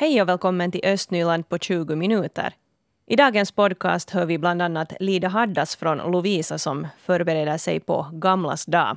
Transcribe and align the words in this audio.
Hej 0.00 0.22
och 0.22 0.28
välkommen 0.28 0.72
till 0.72 0.80
Östnyland 0.84 1.48
på 1.48 1.58
20 1.58 1.96
minuter. 1.96 2.54
I 3.06 3.16
dagens 3.16 3.52
podcast 3.52 4.10
hör 4.10 4.26
vi 4.26 4.38
bland 4.38 4.62
annat 4.62 4.92
Lida 5.00 5.28
Haddas 5.28 5.76
från 5.76 5.98
Lovisa 5.98 6.58
som 6.58 6.88
förbereder 6.98 7.58
sig 7.58 7.80
på 7.80 8.06
Gamlas 8.12 8.66
dag. 8.66 8.96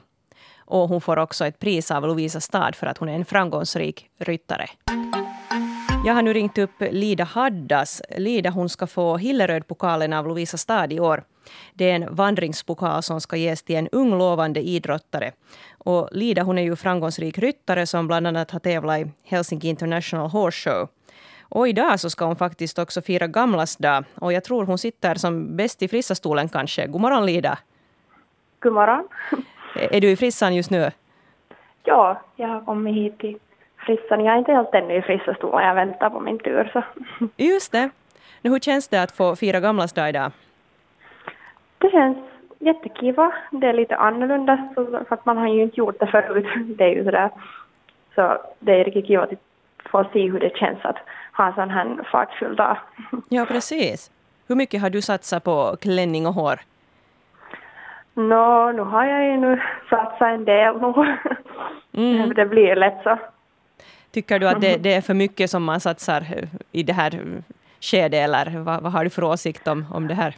Och 0.57 0.89
hon 0.89 1.02
får 1.02 1.20
också 1.20 1.45
ett 1.45 1.59
pris 1.59 1.91
av 1.91 2.07
Lovisa 2.07 2.39
stad 2.39 2.75
för 2.75 2.88
att 2.88 2.97
hon 2.97 3.09
är 3.09 3.16
en 3.16 3.25
framgångsrik 3.25 4.09
ryttare. 4.17 4.67
Jag 6.05 6.13
har 6.13 6.21
nu 6.21 6.33
ringt 6.33 6.57
upp 6.57 6.71
Lida 6.79 7.23
Haddas. 7.23 8.01
Lida 8.17 8.49
hon 8.49 8.70
ska 8.70 8.88
få 8.88 9.17
Hillerödpokalen 9.17 10.13
av 10.13 10.27
Lovisa 10.27 10.57
stad 10.57 10.93
i 10.93 10.99
år. 10.99 11.23
Det 11.73 11.91
är 11.91 11.95
en 11.95 12.15
vandringspokal 12.15 13.03
som 13.03 13.21
ska 13.21 13.35
ges 13.35 13.63
till 13.63 13.75
en 13.75 13.88
ung 13.88 14.17
lovande 14.17 14.59
idrottare. 14.59 15.31
Och 15.77 16.09
Lida 16.12 16.43
hon 16.43 16.57
är 16.57 16.63
ju 16.63 16.76
framgångsrik 16.76 17.38
ryttare 17.38 17.85
som 17.85 18.07
bland 18.07 18.27
annat 18.27 18.52
har 18.52 18.59
tävlat 18.59 18.99
i 18.99 19.12
Helsinki 19.23 19.67
International 19.67 20.29
Horse 20.29 20.70
Show. 20.70 20.88
Och 21.41 21.67
idag 21.67 21.99
så 21.99 22.09
ska 22.09 22.26
hon 22.26 22.35
faktiskt 22.35 22.79
också 22.79 23.01
fira 23.01 23.27
Gamlas 23.27 23.77
dag. 23.77 24.04
Och 24.15 24.34
jag 24.34 24.43
tror 24.43 24.65
hon 24.65 24.77
sitter 24.77 25.15
som 25.15 25.55
bäst 25.55 25.81
i 25.81 25.88
frissastolen 25.88 26.49
kanske. 26.49 26.88
God 26.88 27.01
morgon 27.01 27.26
Lida. 27.26 27.57
God 28.59 28.73
morgon. 28.73 29.07
Är 29.76 30.01
du 30.01 30.09
i 30.09 30.15
frissan 30.15 30.55
just 30.55 30.70
nu? 30.70 30.91
Ja, 31.84 32.21
jag 32.35 32.48
har 32.48 32.62
kommit 32.62 32.95
hit 32.95 33.20
till 33.20 33.40
frissan. 33.85 34.25
Jag 34.25 34.33
är 34.33 34.37
inte 34.37 34.53
helt 34.53 34.73
ännu 34.73 34.95
i 34.95 35.01
frissastolen. 35.01 35.67
Jag 35.67 35.75
väntar 35.75 36.09
på 36.09 36.19
min 36.19 36.39
tur. 36.39 36.69
Så. 36.73 36.83
Just 37.37 37.71
det. 37.71 37.89
Nu, 38.41 38.49
hur 38.49 38.59
känns 38.59 38.87
det 38.87 39.01
att 39.01 39.11
få 39.11 39.35
fira 39.35 39.59
Gamlas 39.59 39.93
dag 39.93 40.09
idag? 40.09 40.31
Det 41.77 41.91
känns 41.91 42.17
jättekiva. 42.59 43.33
Det 43.51 43.67
är 43.67 43.73
lite 43.73 43.95
annorlunda 43.95 44.69
för 44.75 45.13
att 45.13 45.25
man 45.25 45.37
har 45.37 45.47
ju 45.47 45.61
inte 45.61 45.79
gjort 45.79 45.99
det 45.99 46.07
förut. 46.07 46.45
Det 46.77 46.83
är 46.83 46.95
ju 46.95 47.03
sådär. 47.03 47.29
Så 48.15 48.37
det 48.59 48.71
är 48.71 48.84
riktigt 48.84 49.07
kiva 49.07 49.23
att 49.23 49.29
få 49.91 50.05
se 50.13 50.29
hur 50.29 50.40
det 50.40 50.57
känns 50.57 50.79
att 50.81 50.97
ha 51.37 51.47
en 51.47 51.53
sån 51.53 51.70
här 51.70 52.07
fartfylld 52.12 52.57
dag. 52.57 52.77
Ja, 53.29 53.45
precis. 53.45 54.12
Hur 54.47 54.55
mycket 54.55 54.81
har 54.81 54.90
du 54.90 55.01
satsat 55.01 55.43
på 55.43 55.75
klänning 55.81 56.27
och 56.27 56.34
hår? 56.34 56.59
Nå, 58.13 58.71
nu 58.71 58.81
har 58.81 59.05
jag 59.05 59.25
ju 59.25 59.37
nu 59.37 59.62
satsat 59.90 60.21
en 60.21 60.45
del 60.45 60.81
nu. 60.81 61.18
Mm. 61.93 62.34
Det 62.35 62.45
blir 62.45 62.75
lätt 62.75 63.03
så. 63.03 63.18
Tycker 64.13 64.39
du 64.39 64.47
att 64.47 64.61
det, 64.61 64.78
det, 64.83 64.94
är 64.94 65.01
för 65.01 65.13
mycket 65.13 65.50
som 65.50 65.63
man 65.63 65.79
satsar 65.79 66.23
i 66.72 66.83
det 66.83 66.94
här 66.94 67.11
skedet 67.81 68.19
eller 68.19 68.59
vad, 68.59 68.83
vad 68.83 68.91
har 68.91 69.03
du 69.03 69.09
för 69.09 69.23
åsikt 69.23 69.67
om, 69.67 69.85
om 69.94 70.07
det 70.07 70.13
här? 70.13 70.35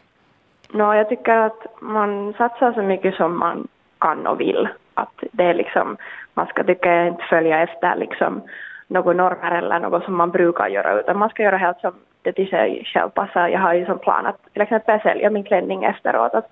No, 0.69 0.93
jag 0.93 1.09
tycker 1.09 1.37
att 1.37 1.65
man 1.79 2.33
satsar 2.37 2.73
så 2.73 2.81
mycket 2.81 3.15
som 3.15 3.39
man 3.39 3.67
kan 3.99 4.27
och 4.27 4.39
vill. 4.39 4.67
Att 4.93 5.23
det 5.31 5.43
är 5.43 5.53
liksom, 5.53 5.97
man 6.33 6.47
ska 6.47 6.63
tycka 6.63 7.07
inte 7.07 7.23
följa 7.29 7.61
efter 7.61 7.95
liksom 7.95 8.41
några 8.87 9.13
normer 9.13 9.51
eller 9.51 9.79
något 9.79 10.03
som 10.03 10.15
man 10.15 10.31
brukar 10.31 10.67
göra 10.67 10.99
utan 10.99 11.17
man 11.17 11.29
ska 11.29 11.43
göra 11.43 11.57
helt 11.57 11.79
som 11.79 11.93
det 12.21 12.33
till 12.33 12.49
sig 12.49 12.83
själv 12.85 13.09
passar. 13.09 13.47
Jag 13.47 13.59
har 13.59 13.73
ju 13.73 13.85
som 13.85 13.99
plan 13.99 14.25
att 14.25 14.53
till 14.53 14.61
exempel 14.61 15.01
sälja 15.01 15.29
min 15.29 15.43
klänning 15.43 15.83
efteråt 15.83 16.33
att, 16.33 16.49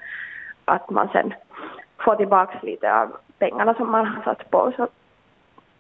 att 0.65 0.89
man 0.89 1.09
sen 1.11 1.33
får 1.97 2.15
tillbaka 2.15 2.59
lite 2.61 2.93
av 2.93 3.17
pengarna 3.39 3.73
som 3.73 3.91
man 3.91 4.05
har 4.05 4.23
satt 4.23 4.49
på. 4.49 4.73
Så. 4.77 4.87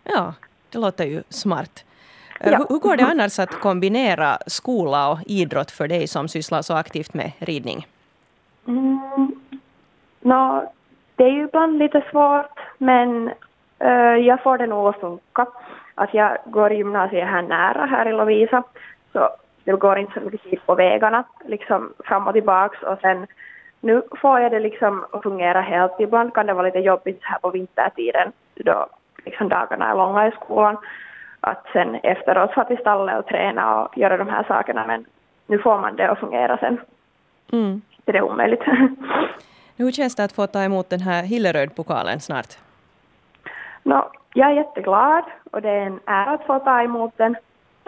Ja, 0.03 0.33
det 0.73 0.79
låter 0.79 1.05
ju 1.05 1.23
smart. 1.29 1.85
Ja. 2.39 2.65
Hur, 2.69 2.79
går 2.79 2.97
det 2.97 3.03
annars 3.03 3.39
att 3.39 3.59
kombinera 3.59 4.37
skola 4.47 5.11
och 5.11 5.19
idrott 5.25 5.71
för 5.71 5.87
dig 5.87 6.07
som 6.07 6.27
sysslar 6.27 6.61
så 6.61 6.73
aktivt 6.73 7.13
med 7.13 7.31
ridning? 7.39 7.87
Mm, 8.67 9.35
no, 10.19 10.71
det 11.15 11.23
är 11.23 11.31
ju 11.31 11.43
ibland 11.43 11.77
lite 11.77 12.03
svårt 12.11 12.59
men 12.77 13.29
uh, 13.83 14.17
jag 14.17 14.43
får 14.43 14.57
det 14.57 14.67
nog 14.67 14.87
att 14.87 14.99
funka. 14.99 15.47
Att 15.95 16.13
jag 16.13 16.37
går 16.45 16.73
gymnasiet 16.73 17.27
här 17.27 17.41
nära, 17.41 17.85
här 17.85 18.07
i 18.07 18.11
Lovisa, 18.11 18.63
så 19.11 19.29
det 19.63 19.71
går 19.71 19.97
inte 19.97 20.13
så 20.13 20.19
mycket 20.19 20.43
tid 20.43 20.59
på 20.65 20.75
vägarna, 20.75 21.23
liksom 21.45 21.93
fram 22.05 22.27
och 22.27 22.33
tillbaks 22.33 22.83
och 22.83 22.99
sen 23.01 23.27
nu 23.81 24.01
får 24.21 24.39
jag 24.39 24.51
det 24.51 24.59
liksom 24.59 25.05
att 25.11 25.23
fungera 25.23 25.61
helt. 25.61 25.99
Ibland 25.99 26.33
kan 26.33 26.45
det 26.45 26.53
vara 26.53 26.65
lite 26.65 26.79
jobbigt 26.79 27.19
här 27.21 27.39
på 27.39 27.49
vintertiden 27.49 28.31
då 28.55 28.87
liksom 29.25 29.49
dagarna 29.49 29.91
är 29.91 29.95
långa 29.95 30.27
i 30.27 30.31
skolan. 30.31 30.77
Att 31.39 31.65
sen 31.73 31.95
efteråt 31.95 32.53
få 32.53 32.63
till 32.63 32.77
stallet 32.77 33.19
och 33.19 33.25
träna 33.25 33.81
och 33.81 33.97
göra 33.97 34.17
de 34.17 34.29
här 34.29 34.43
sakerna 34.43 34.87
men 34.87 35.05
nu 35.47 35.59
får 35.59 35.79
man 35.79 35.95
det 35.95 36.11
att 36.11 36.19
fungera 36.19 36.57
sen. 36.57 36.81
Mm 37.51 37.81
är 38.05 38.13
det 38.13 38.21
omöjligt. 38.21 38.63
Hur 39.77 39.91
känns 39.91 40.15
det 40.15 40.23
att 40.23 40.31
få 40.31 40.47
ta 40.47 40.63
emot 40.63 40.89
den 40.89 40.99
här 40.99 41.23
Hilleröd-pokalen 41.23 42.19
snart? 42.19 42.57
No, 43.83 44.11
jag 44.33 44.49
är 44.49 44.53
jätteglad 44.53 45.23
och 45.51 45.61
det 45.61 45.69
är 45.69 45.85
en 45.85 45.99
ära 46.05 46.31
att 46.31 46.45
få 46.45 46.59
ta 46.59 46.81
emot 46.81 47.17
den. 47.17 47.35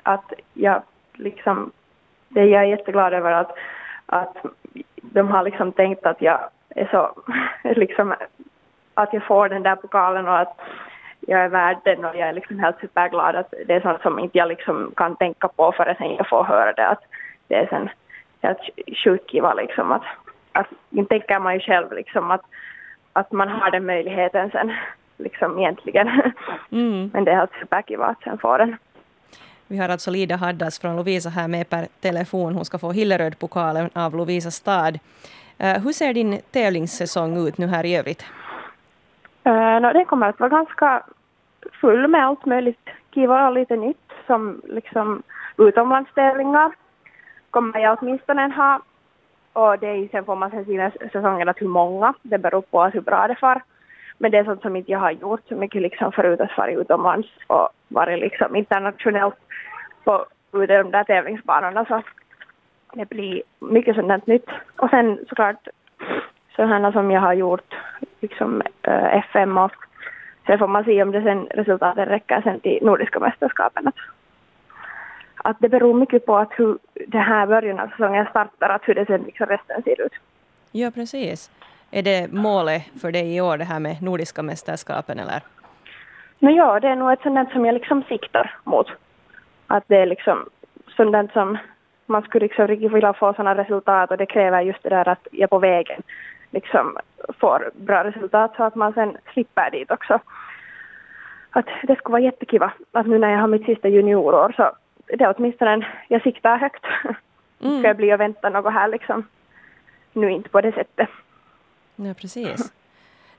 Att 0.03 0.33
jag 0.53 0.81
liksom, 1.13 1.71
det 2.29 2.45
jag 2.45 2.61
är 2.61 2.67
jätteglad 2.67 3.13
över 3.13 3.31
att, 3.31 3.51
att 4.05 4.37
de 4.95 5.27
har 5.27 5.43
liksom 5.43 5.71
tänkt 5.71 6.05
att 6.05 6.21
jag 6.21 6.39
är 6.69 6.87
så, 6.91 7.11
liksom, 7.79 8.15
att 8.93 9.13
jag 9.13 9.23
får 9.23 9.49
den 9.49 9.63
där 9.63 9.75
pokalen 9.75 10.27
och 10.27 10.39
att 10.39 10.57
jag 11.27 11.41
är 11.41 11.49
värd 11.49 11.77
den 11.83 12.05
och 12.05 12.15
jag 12.15 12.29
är 12.29 12.33
liksom 12.33 12.59
helt 12.59 12.79
superglad 12.79 13.35
att 13.35 13.53
det 13.67 13.73
är 13.73 13.81
sånt 13.81 14.01
som 14.01 14.19
inte 14.19 14.37
jag 14.37 14.47
liksom 14.47 14.91
kan 14.95 15.15
tänka 15.15 15.47
på 15.47 15.71
förrän 15.71 16.15
jag 16.17 16.29
får 16.29 16.43
höra 16.43 16.73
det. 16.73 16.87
Att 16.87 17.03
det 17.47 17.55
är 17.55 17.67
sen 17.67 17.89
helt 18.41 18.59
sjukt 19.03 19.33
liksom 19.57 19.91
att, 19.91 20.03
att 20.51 20.67
nu 20.89 21.05
tänker 21.05 21.39
man 21.39 21.53
ju 21.53 21.59
själv 21.59 21.93
liksom 21.93 22.31
att, 22.31 22.41
att 23.13 23.31
man 23.31 23.49
har 23.49 23.71
den 23.71 23.85
möjligheten 23.85 24.51
sen 24.51 24.73
liksom 25.17 25.59
egentligen. 25.59 26.07
Mm. 26.71 27.09
Men 27.13 27.23
det 27.23 27.31
är 27.31 27.35
helt 27.35 27.59
superkiva 27.59 28.05
att 28.05 28.21
sen 28.23 28.37
få 28.37 28.57
den. 28.57 28.77
Vi 29.67 29.77
har 29.77 29.89
alltså 29.89 30.11
Lida 30.11 30.35
Haddas 30.35 30.79
från 30.79 30.95
Lovisa 30.95 31.29
här 31.29 31.47
med 31.47 31.69
per 31.69 31.87
telefon. 32.01 32.55
Hon 32.55 32.65
ska 32.65 32.77
få 32.77 32.91
Hilleröd-pokalen 32.91 33.89
av 33.93 34.15
Lovisa 34.15 34.51
stad. 34.51 34.99
Uh, 35.63 35.83
hur 35.83 35.91
ser 35.91 36.13
din 36.13 36.41
tävlingssäsong 36.51 37.47
ut 37.47 37.57
nu 37.57 37.67
här 37.67 37.85
i 37.85 37.95
övrigt? 37.95 38.25
Uh, 39.47 39.79
no, 39.79 39.93
det 39.93 40.05
kommer 40.05 40.29
att 40.29 40.39
vara 40.39 40.49
ganska 40.49 41.03
full 41.81 42.07
med 42.07 42.25
allt 42.25 42.45
möjligt 42.45 42.89
kiva 43.13 43.47
och 43.47 43.53
lite 43.53 43.75
nytt 43.75 44.11
som 44.27 44.61
liksom 44.63 45.23
utomlandstävlingar 45.57 46.71
kommer 47.49 47.79
jag 47.79 47.97
åtminstone 48.01 48.53
ha. 48.55 48.81
Och 49.53 49.79
det 49.79 49.87
är, 49.87 50.07
sen 50.07 50.25
får 50.25 50.35
man 50.35 50.51
sen 50.51 50.65
sina 50.65 50.91
säsongen 50.91 51.49
att 51.49 51.61
hur 51.61 51.67
många, 51.67 52.13
det 52.21 52.37
beror 52.37 52.61
på 52.61 52.83
hur 52.83 53.01
bra 53.01 53.27
det 53.27 53.35
far. 53.35 53.61
Men 54.17 54.31
det 54.31 54.37
är 54.37 54.43
sånt 54.43 54.61
som 54.61 54.75
inte 54.75 54.91
jag 54.91 54.99
har 54.99 55.11
gjort 55.11 55.47
så 55.47 55.55
mycket 55.55 55.81
liksom 55.81 56.11
förut 56.11 56.41
att 56.41 56.51
fara 56.51 56.71
utomlands 56.71 57.27
och 57.47 57.69
varit 57.87 58.19
liksom 58.19 58.55
internationellt 58.55 59.35
på 60.03 60.25
de 60.51 60.91
där 60.91 61.03
tävlingsbanorna 61.03 61.85
så 61.85 62.01
det 62.93 63.09
blir 63.09 63.41
mycket 63.59 63.95
sånt 63.95 64.27
nytt. 64.27 64.49
Och 64.77 64.89
sen 64.89 65.19
såklart 65.29 65.67
sådana 66.55 66.91
som 66.91 67.11
jag 67.11 67.21
har 67.21 67.33
gjort, 67.33 67.75
liksom 68.21 68.61
eh, 68.81 69.15
FM 69.15 69.57
och 69.57 69.84
sen 70.45 70.59
får 70.59 70.67
man 70.67 70.85
se 70.85 71.03
om 71.03 71.11
det 71.11 71.23
sen 71.23 71.47
resultaten 71.51 72.05
räcker 72.05 72.41
sen 72.41 72.59
till 72.59 72.79
Nordiska 72.81 73.19
mästerskapen 73.19 73.91
att 75.45 75.57
det 75.59 75.69
beror 75.69 75.93
mycket 75.93 76.25
på 76.25 76.37
att 76.37 76.51
hur 76.57 76.77
den 77.07 77.21
här 77.21 77.47
början 77.47 77.79
av 77.79 77.87
säsongen 77.87 78.25
startar, 78.29 78.69
att 78.69 78.81
hur 78.85 78.95
det 78.95 79.05
sen 79.05 79.23
liksom 79.23 79.45
resten 79.45 79.83
ser 79.83 80.05
ut. 80.05 80.13
Ja, 80.71 80.91
precis. 80.91 81.51
Är 81.91 82.03
det 82.03 82.31
målet 82.31 82.83
för 83.01 83.11
dig 83.11 83.35
i 83.35 83.41
år, 83.41 83.57
det 83.57 83.63
här 83.63 83.79
med 83.79 84.01
Nordiska 84.01 84.43
mästerskapen, 84.43 85.19
eller? 85.19 85.41
No, 86.39 86.49
ja, 86.49 86.79
det 86.79 86.87
är 86.87 86.95
nog 86.95 87.11
ett 87.11 87.21
sådant 87.21 87.51
som 87.51 87.65
jag 87.65 87.73
liksom 87.73 88.03
siktar 88.03 88.55
mot. 88.63 88.87
Att 89.67 89.83
det 89.87 89.97
är 89.97 90.05
liksom 90.05 90.49
sådant 90.95 91.31
som 91.31 91.57
man 92.05 92.21
skulle 92.21 92.45
liksom 92.45 92.67
riktigt 92.67 92.91
vilja 92.91 93.13
få 93.13 93.33
sådana 93.33 93.55
resultat 93.55 94.11
och 94.11 94.17
det 94.17 94.25
kräver 94.25 94.61
just 94.61 94.83
det 94.83 94.89
där 94.89 95.07
att 95.09 95.27
jag 95.31 95.49
på 95.49 95.59
vägen 95.59 96.01
liksom 96.55 96.97
får 97.39 97.71
bra 97.73 98.03
resultat 98.03 98.53
så 98.57 98.63
att 98.63 98.75
man 98.75 98.93
sen 98.93 99.17
slipper 99.33 99.71
dit 99.71 99.91
också. 99.91 100.19
Att 101.49 101.65
det 101.83 101.95
skulle 101.95 102.11
vara 102.11 102.21
jättekiva 102.21 102.73
att 102.91 103.07
nu 103.07 103.17
när 103.17 103.31
jag 103.31 103.39
har 103.39 103.47
mitt 103.47 103.65
sista 103.65 103.87
juniorår 103.87 104.53
så 104.55 104.71
det 105.17 105.23
är 105.23 105.33
åtminstone 105.37 105.87
jag 106.07 106.21
siktar 106.21 106.57
högt. 106.57 106.85
Mm. 107.59 107.79
Ska 107.79 107.87
jag 107.87 107.97
bli 107.97 108.13
och 108.13 108.19
vänta 108.19 108.49
något 108.49 108.73
här 108.73 108.87
liksom. 108.87 109.27
Nu 110.13 110.31
inte 110.31 110.49
på 110.49 110.61
det 110.61 110.71
sättet. 110.71 111.09
Ja, 111.95 112.13
precis. 112.13 112.73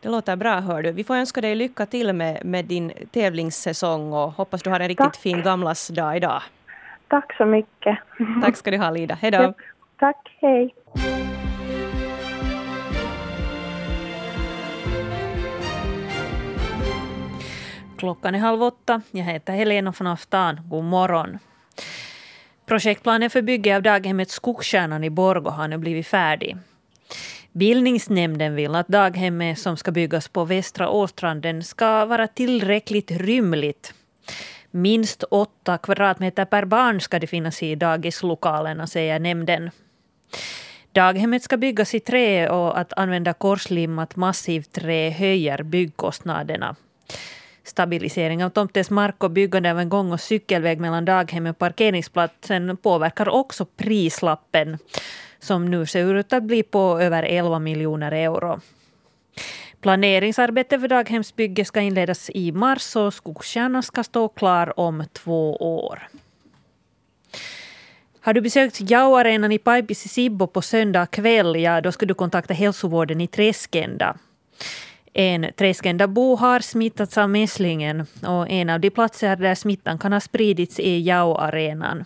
Det 0.00 0.08
låter 0.08 0.36
bra, 0.36 0.50
hör 0.60 0.82
du. 0.82 0.92
Vi 0.92 1.04
får 1.04 1.14
önska 1.14 1.40
dig 1.40 1.54
lycka 1.54 1.86
till 1.86 2.12
med, 2.12 2.44
med 2.44 2.64
din 2.64 2.92
tävlingssäsong 3.10 4.12
och 4.12 4.32
hoppas 4.32 4.62
du 4.62 4.70
har 4.70 4.80
en 4.80 4.88
riktigt 4.88 5.04
Tack. 5.04 5.16
fin 5.16 5.42
gamlasdag 5.42 6.16
idag. 6.16 6.42
Tack 7.08 7.36
så 7.36 7.44
mycket. 7.44 7.98
Tack 8.42 8.56
ska 8.56 8.70
du 8.70 8.78
ha, 8.78 8.90
Lida. 8.90 9.14
Hej 9.14 9.30
då. 9.30 9.54
Tack, 9.98 10.36
hej. 10.40 10.74
Klockan 17.98 18.34
är 18.34 18.38
halv 18.38 18.62
åtta. 18.62 19.02
Jag 19.10 19.24
heter 19.24 19.52
Helena 19.52 19.94
von 19.98 20.06
Aftan. 20.06 20.60
God 20.68 20.84
morgon. 20.84 21.38
Projektplanen 22.66 23.30
för 23.30 23.42
bygge 23.42 23.76
av 23.76 23.82
daghemmet 23.82 24.30
Skogsstjärnan 24.30 25.04
i 25.04 25.10
Borgå 25.10 25.50
har 25.50 25.68
nu 25.68 25.78
blivit 25.78 26.06
färdig. 26.06 26.56
Bildningsnämnden 27.52 28.54
vill 28.54 28.74
att 28.74 28.88
daghemmet 28.88 29.58
som 29.58 29.76
ska 29.76 29.90
byggas 29.90 30.28
på 30.28 30.44
Västra 30.44 30.88
Åstranden 30.88 31.62
ska 31.62 32.04
vara 32.04 32.26
tillräckligt 32.26 33.10
rymligt. 33.10 33.94
Minst 34.70 35.22
åtta 35.22 35.78
kvadratmeter 35.78 36.44
per 36.44 36.64
barn 36.64 37.00
ska 37.00 37.18
det 37.18 37.26
finnas 37.26 37.62
i 37.62 37.74
dagislokalerna, 37.74 38.86
säger 38.86 39.18
nämnden. 39.18 39.70
Daghemmet 40.92 41.42
ska 41.42 41.56
byggas 41.56 41.94
i 41.94 42.00
trä 42.00 42.50
och 42.50 42.78
att 42.78 42.92
använda 42.92 43.32
korslimmat 43.32 44.16
massivt 44.16 44.72
trä 44.72 45.10
höjer 45.10 45.62
byggkostnaderna. 45.62 46.76
Stabilisering 47.66 48.44
av 48.44 48.50
tomtens 48.50 48.90
mark 48.90 49.24
och 49.24 49.30
byggande 49.30 49.70
av 49.70 49.78
en 49.78 49.88
gång 49.88 50.12
och 50.12 50.20
cykelväg 50.20 50.80
mellan 50.80 51.04
daghem 51.04 51.46
och 51.46 51.58
parkeringsplatsen 51.58 52.76
påverkar 52.76 53.28
också 53.28 53.64
prislappen 53.64 54.78
som 55.38 55.70
nu 55.70 55.86
ser 55.86 56.14
ut 56.14 56.32
att 56.32 56.42
bli 56.42 56.62
på 56.62 57.00
över 57.00 57.22
11 57.22 57.58
miljoner 57.58 58.12
euro. 58.12 58.60
Planeringsarbetet 59.80 60.80
för 60.80 60.88
daghemsbygge 60.88 61.64
ska 61.64 61.80
inledas 61.80 62.30
i 62.30 62.52
mars 62.52 62.96
och 62.96 63.14
Skogstjärnan 63.14 63.82
ska 63.82 64.04
stå 64.04 64.28
klar 64.28 64.80
om 64.80 65.04
två 65.12 65.56
år. 65.56 66.08
Har 68.20 68.34
du 68.34 68.40
besökt 68.40 68.80
Jau-arenan 68.80 69.52
i 69.52 69.58
Paipis 69.58 70.06
i 70.06 70.08
Sibbo 70.08 70.46
på 70.46 70.62
söndag 70.62 71.06
kväll, 71.06 71.56
ja 71.56 71.80
då 71.80 71.92
ska 71.92 72.06
du 72.06 72.14
kontakta 72.14 72.54
hälsovården 72.54 73.20
i 73.20 73.26
Träskända. 73.26 74.16
En 75.18 75.46
Träskända-bo 75.56 76.36
har 76.36 76.60
smittats 76.60 77.18
av 77.18 77.30
mässlingen 77.30 78.06
och 78.26 78.50
en 78.50 78.70
av 78.70 78.80
de 78.80 78.90
platser 78.90 79.36
där 79.36 79.54
smittan 79.54 79.98
kan 79.98 80.12
ha 80.12 80.20
spridits 80.20 80.80
är 80.80 80.98
Jao-arenan. 80.98 82.04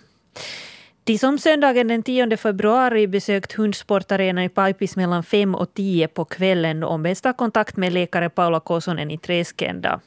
De 1.05 1.19
som 1.19 1.39
söndagen 1.39 1.89
den 1.89 2.03
10 2.03 2.37
februari 2.37 3.07
besökt 3.07 3.53
hundsportarenan 3.53 4.45
i 4.45 4.49
Paipis 4.49 4.97
mellan 4.97 5.23
5 5.23 5.55
och 5.55 5.75
10 5.75 6.09
på 6.09 6.25
kvällen 6.25 6.85
ombeds 6.85 7.21
ta 7.21 7.33
kontakt 7.33 7.77
med 7.77 7.93
läkare 7.93 8.31
Paula 8.31 8.61
Kosonen 8.61 9.11
i 9.11 9.19
Träskända. 9.19 10.01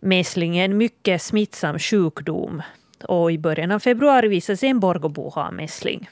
Mässling 0.00 0.58
är 0.58 0.64
en 0.64 0.76
mycket 0.76 1.22
smittsam 1.22 1.78
sjukdom 1.78 2.62
och 3.04 3.32
i 3.32 3.38
början 3.38 3.70
av 3.70 3.78
februari 3.78 4.28
visade 4.28 4.56
sig 4.56 4.68
en 4.68 4.80
Borgåbo 4.80 5.28
ha 5.28 5.50
mässling. 5.50 6.08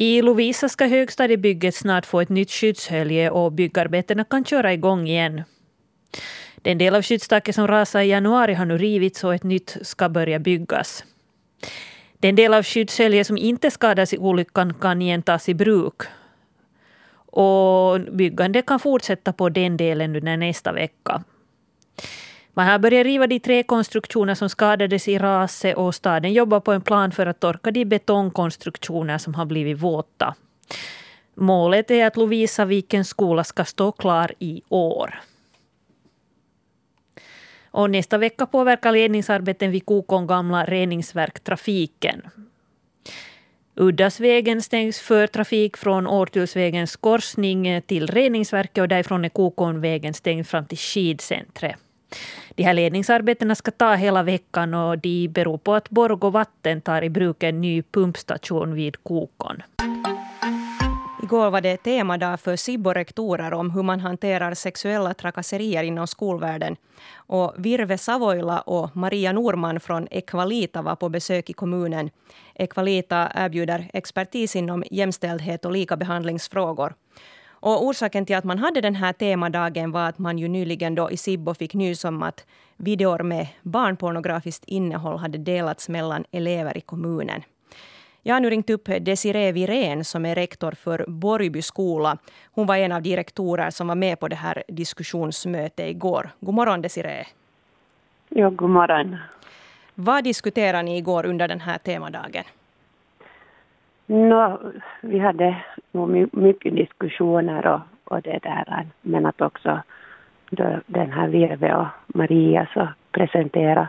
I 0.00 0.22
Lovisa 0.22 0.68
ska 0.68 0.86
högstadiebygget 0.86 1.74
snart 1.74 2.06
få 2.06 2.20
ett 2.20 2.28
nytt 2.28 2.50
skyddshölje 2.50 3.30
och 3.30 3.52
byggarbetena 3.52 4.24
kan 4.24 4.44
köra 4.44 4.72
igång 4.72 5.08
igen. 5.08 5.42
Den 6.56 6.78
del 6.78 6.94
av 6.94 7.02
skyddstaket 7.02 7.54
som 7.54 7.66
rasade 7.66 8.04
i 8.04 8.08
januari 8.08 8.54
har 8.54 8.66
nu 8.66 8.78
rivits 8.78 9.24
och 9.24 9.34
ett 9.34 9.42
nytt 9.42 9.76
ska 9.82 10.08
börja 10.08 10.38
byggas. 10.38 11.04
Den 12.18 12.36
del 12.36 12.54
av 12.54 12.62
skyddshöljet 12.62 13.26
som 13.26 13.36
inte 13.36 13.70
skadas 13.70 14.14
i 14.14 14.18
olyckan 14.18 14.74
kan 14.74 15.02
igen 15.02 15.22
tas 15.22 15.48
i 15.48 15.54
bruk. 15.54 16.02
Och 17.26 18.00
byggandet 18.00 18.66
kan 18.66 18.80
fortsätta 18.80 19.32
på 19.32 19.48
den 19.48 19.76
delen 19.76 20.16
under 20.16 20.36
nästa 20.36 20.72
vecka. 20.72 21.22
Man 22.58 22.66
har 22.66 22.78
börjat 22.78 23.06
riva 23.06 23.26
de 23.26 23.40
tre 23.40 23.62
konstruktioner 23.62 24.34
som 24.34 24.48
skadades 24.48 25.08
i 25.08 25.18
raset 25.18 25.76
och 25.76 25.94
staden 25.94 26.32
jobbar 26.32 26.60
på 26.60 26.72
en 26.72 26.80
plan 26.80 27.12
för 27.12 27.26
att 27.26 27.40
torka 27.40 27.70
de 27.70 27.84
betongkonstruktioner 27.84 29.18
som 29.18 29.34
har 29.34 29.46
blivit 29.46 29.78
våta. 29.78 30.34
Målet 31.34 31.90
är 31.90 32.06
att 32.06 32.16
Lovisavikens 32.16 33.08
skola 33.08 33.44
ska 33.44 33.64
stå 33.64 33.92
klar 33.92 34.32
i 34.38 34.62
år. 34.68 35.20
Och 37.70 37.90
nästa 37.90 38.18
vecka 38.18 38.46
påverkar 38.46 38.92
ledningsarbeten 38.92 39.70
vid 39.70 39.86
Kokon 39.86 40.26
gamla 40.26 40.64
reningsverk 40.64 41.40
trafiken. 41.40 42.22
Uddasvägen 43.74 44.62
stängs 44.62 45.00
för 45.00 45.26
trafik 45.26 45.76
från 45.76 46.06
Årtullsvägens 46.06 46.96
korsning 46.96 47.82
till 47.82 48.06
reningsverket 48.06 48.82
och 48.82 48.88
därifrån 48.88 49.24
är 49.24 49.28
Kokonvägen 49.28 50.14
stängd 50.14 50.46
fram 50.46 50.66
till 50.66 50.78
skidcentret. 50.78 51.76
De 52.54 52.62
här 52.62 52.74
ledningsarbetena 52.74 53.54
ska 53.54 53.70
ta 53.70 53.94
hela 53.94 54.22
veckan 54.22 54.74
och 54.74 54.98
de 54.98 55.28
beror 55.28 55.58
på 55.58 55.74
att 55.74 55.90
Borgå 55.90 56.30
Vatten 56.30 56.80
tar 56.80 57.02
i 57.02 57.10
bruk 57.10 57.42
en 57.42 57.60
ny 57.60 57.82
pumpstation 57.82 58.74
vid 58.74 59.02
Kokon. 59.02 59.62
Igår 61.22 61.50
var 61.50 61.60
det 61.60 61.76
temadag 61.76 62.40
för 62.40 62.56
Sibbo-rektorer 62.56 63.52
om 63.52 63.70
hur 63.70 63.82
man 63.82 64.00
hanterar 64.00 64.54
sexuella 64.54 65.14
trakasserier 65.14 65.82
inom 65.82 66.06
skolvärlden. 66.06 66.76
Och 67.14 67.54
Virve 67.56 67.98
Savoila 67.98 68.60
och 68.60 68.96
Maria 68.96 69.32
Norman 69.32 69.80
från 69.80 70.08
Equalita 70.10 70.82
var 70.82 70.96
på 70.96 71.08
besök 71.08 71.50
i 71.50 71.52
kommunen. 71.52 72.10
Equalita 72.54 73.32
erbjuder 73.34 73.90
expertis 73.92 74.56
inom 74.56 74.84
jämställdhet 74.90 75.64
och 75.64 75.72
likabehandlingsfrågor. 75.72 76.94
Och 77.60 77.84
orsaken 77.84 78.26
till 78.26 78.36
att 78.36 78.44
man 78.44 78.58
hade 78.58 78.80
den 78.80 78.94
här 78.94 79.12
temadagen 79.12 79.90
var 79.92 80.08
att 80.08 80.18
man 80.18 80.38
ju 80.38 80.48
nyligen 80.48 80.94
då 80.94 81.10
i 81.10 81.16
Sibbo 81.16 81.54
fick 81.54 81.74
nys 81.74 82.04
om 82.04 82.22
att 82.22 82.46
videor 82.76 83.22
med 83.22 83.46
barnpornografiskt 83.62 84.64
innehåll 84.64 85.18
hade 85.18 85.38
delats 85.38 85.88
mellan 85.88 86.24
elever 86.30 86.76
i 86.76 86.80
kommunen. 86.80 87.42
Jag 88.22 88.34
har 88.34 88.40
nu 88.40 88.50
ringt 88.50 88.70
upp 88.70 88.88
Desiree 89.00 89.52
Virén 89.52 90.04
som 90.04 90.26
är 90.26 90.34
rektor 90.34 90.72
för 90.72 91.04
Borgby 91.08 91.62
skola. 91.62 92.18
Hon 92.52 92.66
var 92.66 92.76
en 92.76 92.92
av 92.92 93.02
de 93.02 93.16
rektorer 93.16 93.70
som 93.70 93.88
var 93.88 93.94
med 93.94 94.20
på 94.20 94.28
det 94.28 94.36
här 94.36 94.62
diskussionsmötet 94.68 95.90
igår. 95.90 96.30
God 96.40 96.54
morgon 96.54 96.82
Desiree. 96.82 97.26
Ja, 98.28 98.50
god 98.50 98.70
morgon. 98.70 99.16
Vad 99.94 100.24
diskuterade 100.24 100.82
ni 100.82 100.98
igår 100.98 101.26
under 101.26 101.48
den 101.48 101.60
här 101.60 101.78
temadagen? 101.78 102.44
No, 104.10 104.58
vi 105.00 105.18
hade 105.18 105.56
nog 105.92 106.34
mycket 106.34 106.76
diskussioner 106.76 107.66
och, 107.66 107.80
och 108.04 108.22
det 108.22 108.38
där, 108.42 108.86
men 109.02 109.26
att 109.26 109.40
också 109.40 109.80
då, 110.50 110.80
den 110.86 111.12
här 111.12 111.28
Virve 111.28 111.74
och 111.74 111.86
Maria 112.06 112.66
så 112.74 112.88
presentera, 113.12 113.88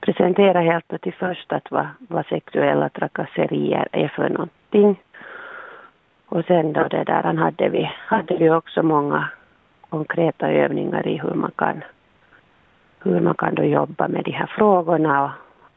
presentera 0.00 0.60
helt 0.60 0.92
och 0.92 1.00
till 1.00 1.12
först 1.12 1.52
att 1.52 1.70
vad, 1.70 1.86
vad 1.98 2.26
sexuella 2.26 2.88
trakasserier 2.88 3.88
är 3.92 4.08
för 4.08 4.28
någonting. 4.28 5.00
Och 6.26 6.44
sen 6.44 6.72
då 6.72 6.88
det 6.88 7.04
där 7.04 7.34
hade 7.34 7.68
vi, 7.68 7.90
hade 8.06 8.36
vi 8.36 8.50
också 8.50 8.82
många 8.82 9.28
konkreta 9.88 10.50
övningar 10.50 11.06
i 11.08 11.18
hur 11.18 11.34
man 11.34 11.52
kan, 11.56 11.84
hur 13.02 13.20
man 13.20 13.34
kan 13.34 13.54
då 13.54 13.64
jobba 13.64 14.08
med 14.08 14.24
de 14.24 14.30
här 14.30 14.46
frågorna 14.46 15.24
och 15.24 15.30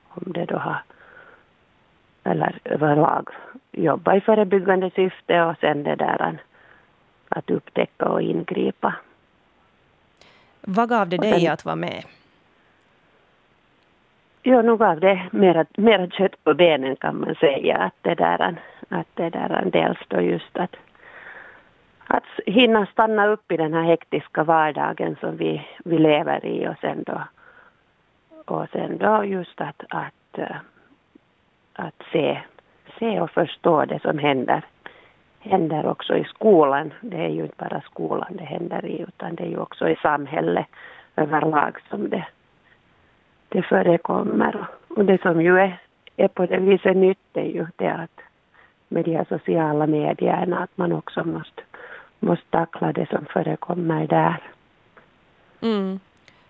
om 0.10 0.33
det 0.33 0.45
då 0.45 0.57
har 0.57 0.78
eller 2.27 2.59
överlag 2.63 3.29
jobba 3.71 4.15
i 4.15 4.21
förebyggande 4.21 4.89
syfte 4.89 5.41
och 5.41 5.56
sen 5.59 5.83
det 5.83 5.95
där 5.95 6.38
att 7.29 7.50
upptäcka 7.50 8.06
och 8.06 8.21
ingripa. 8.21 8.95
Vad 10.61 10.90
gav 10.90 11.09
det 11.09 11.18
dig 11.18 11.47
att 11.47 11.66
vara 11.66 11.75
med? 11.75 12.04
Ja, 14.42 14.61
nog 14.61 14.80
gav 14.80 14.99
det 14.99 15.30
mera, 15.31 15.66
mera 15.78 16.07
kött 16.07 16.44
på 16.44 16.54
benen 16.54 16.95
kan 16.95 17.19
man 17.19 17.35
säga. 17.35 17.78
Att 17.78 17.94
det 18.02 18.16
där, 18.16 18.56
att 18.90 19.07
det 19.13 19.30
där 19.30 19.69
dels 19.71 19.97
då 20.07 20.21
just 20.21 20.57
att, 20.57 20.75
att 22.07 22.23
hinna 22.45 22.85
stanna 22.85 23.28
upp 23.28 23.52
i 23.52 23.57
den 23.57 23.73
här 23.73 23.83
hektiska 23.83 24.44
vardagen 24.44 25.16
som 25.19 25.37
vi, 25.37 25.68
vi 25.85 25.97
lever 25.97 26.45
i 26.45 26.68
och 26.68 26.78
sen 26.81 27.04
då, 27.04 27.21
och 28.45 28.69
sen 28.71 28.97
då 28.97 29.23
just 29.23 29.61
att, 29.61 29.83
att, 29.90 30.40
att 31.78 32.04
se 32.12 32.42
se 33.00 33.22
och 33.22 33.31
förstå 33.31 33.86
det 33.86 34.00
som 34.02 34.18
händer, 34.18 34.62
händer 35.40 35.86
också 35.86 36.18
i 36.18 36.24
skolan. 36.24 36.94
Det 37.02 37.18
är 37.18 37.30
ju 37.30 37.42
inte 37.42 37.56
bara 37.57 37.81
skolan 37.81 38.36
det 38.38 38.44
händer 38.44 38.86
i 38.86 39.02
utan 39.02 39.36
det 39.36 39.44
är 39.44 39.50
ju 39.50 39.57
också 39.57 39.90
i 39.90 39.96
samhället 39.96 40.66
överlag 41.16 41.78
som 41.90 42.10
det, 42.10 42.26
det 43.50 43.62
förekommer. 43.62 44.68
Och 44.88 45.06
det 45.06 45.22
som 45.22 45.42
ju 45.42 45.60
är, 45.60 45.80
är 46.18 46.28
på 46.28 46.46
det 46.46 46.57
viset 46.57 46.98
nytt 46.98 47.28
är 47.34 47.46
ju 47.46 47.66
det 47.76 47.90
att 47.90 48.19
med 48.88 49.06
de 49.06 49.16
här 49.16 49.26
sociala 49.30 49.88
medierna 49.88 50.57
att 50.57 50.78
man 50.78 50.92
också 50.92 51.24
måste, 51.24 51.62
måste 52.19 52.46
tackla 52.50 52.94
det 52.94 53.10
som 53.10 53.26
förekommer 53.26 54.07
där. 54.07 54.42
Mm. 55.62 56.00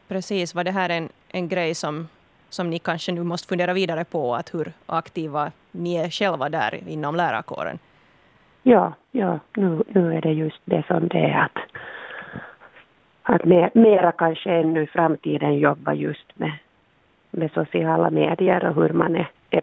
Precis, 0.08 0.56
var 0.56 0.64
det 0.64 0.72
här 0.72 0.90
en, 0.90 1.10
en 1.30 1.48
grej 1.48 1.76
som 1.76 2.08
som 2.50 2.70
ni 2.70 2.80
kanske 2.80 3.12
nu 3.12 3.24
måste 3.24 3.48
fundera 3.48 3.74
vidare 3.74 4.06
på, 4.06 4.36
att 4.36 4.54
hur 4.54 4.72
aktiva 4.86 5.52
ni 5.72 5.96
är 5.96 6.10
själva 6.10 6.50
där 6.50 6.80
inom 6.88 7.16
lärarkåren? 7.16 7.80
Ja, 8.64 8.94
ja 9.12 9.40
nu, 9.56 9.84
nu 9.88 10.14
är 10.14 10.22
det 10.22 10.32
just 10.32 10.62
det 10.66 10.84
som 10.88 11.08
det 11.08 11.18
är 11.18 11.40
att, 11.40 11.58
att 13.24 13.46
mer, 13.46 13.72
mera 13.74 14.12
kanske 14.12 14.52
ännu 14.52 14.84
i 14.84 14.88
framtiden 14.88 15.58
jobba 15.58 15.94
just 15.94 16.40
med, 16.40 16.54
med 17.32 17.52
sociala 17.52 18.10
medier 18.10 18.66
och 18.66 18.76
hur 18.76 18.90
man 18.90 19.16
är, 19.16 19.30
är, 19.50 19.62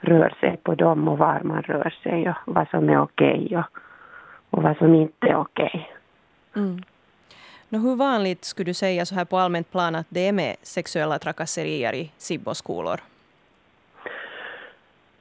rör 0.00 0.34
sig 0.40 0.56
på 0.62 0.74
dem 0.74 1.08
och 1.08 1.18
var 1.18 1.40
man 1.42 1.62
rör 1.62 1.94
sig 2.02 2.28
och 2.28 2.54
vad 2.54 2.68
som 2.68 2.88
är 2.88 3.00
okej 3.00 3.56
och, 3.56 3.78
och 4.50 4.62
vad 4.62 4.76
som 4.76 4.94
inte 4.94 5.26
är 5.26 5.36
okej. 5.36 5.90
Mm. 6.56 6.82
No, 7.68 7.78
hur 7.78 7.96
vanligt 7.96 8.44
skulle 8.44 8.70
du 8.70 8.74
säga 8.74 9.06
så 9.06 9.14
här 9.14 9.24
på 9.24 9.36
allmänt 9.36 9.70
plan 9.70 9.94
att 9.94 10.06
det 10.08 10.28
är 10.28 10.32
med 10.32 10.56
sexuella 10.62 11.18
trakasserier 11.18 11.94
i 11.94 12.10
Sibboskolor? 12.16 13.00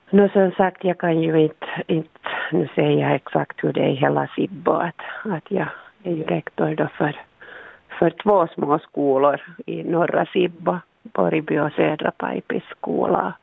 No, 0.10 0.30
som 0.30 0.52
sagt, 0.52 0.84
jag 0.84 0.98
kan 0.98 1.22
ju 1.22 1.42
inte, 1.42 1.66
inte 1.88 2.30
nu 2.52 2.68
säga 2.76 3.16
exakt 3.16 3.64
hur 3.64 3.74
det 3.74 3.82
är 3.82 3.90
i 3.90 3.96
hela 3.96 4.28
Sibbo. 4.36 4.72
Att, 4.72 5.02
att 5.26 5.52
jag 5.52 5.68
är 6.04 6.12
ju 6.12 6.24
rektor 6.24 6.76
då 6.76 6.88
för, 6.98 7.22
för 8.00 8.10
två 8.10 8.48
små 8.48 8.80
skolor 8.80 9.42
i 9.66 9.84
norra 9.84 10.26
Sibbo, 10.26 10.78
Borgby 11.02 11.60
och 11.60 11.72
Södra 11.72 12.12
Pajpis 12.12 12.64
skola 12.78 13.34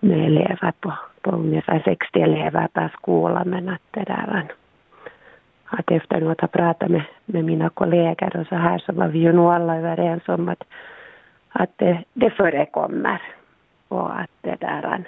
med 0.00 0.26
elever 0.26 0.72
på, 0.80 0.92
på 1.20 1.30
ungefär 1.30 1.82
60 1.84 2.20
elever 2.20 2.68
per 2.72 2.88
skola. 2.96 3.44
Men 3.44 3.68
att 3.68 3.82
det 3.90 4.04
där 4.04 4.46
att 5.70 5.90
efter 5.90 6.30
att 6.30 6.40
ha 6.40 6.48
pratat 6.48 6.90
med, 6.90 7.04
med 7.24 7.44
mina 7.44 7.68
kollegor 7.68 8.36
och 8.36 8.46
så 8.46 8.54
här 8.54 8.78
så 8.78 8.92
var 8.92 9.08
vi 9.08 9.18
ju 9.18 9.32
nog 9.32 9.50
alla 9.50 9.76
överens 9.76 10.28
om 10.28 10.48
att, 10.48 10.64
att 11.48 11.70
det, 11.76 12.04
det 12.12 12.30
förekommer 12.30 13.22
och 13.88 14.20
att 14.20 14.30
det 14.40 14.56
där 14.60 15.04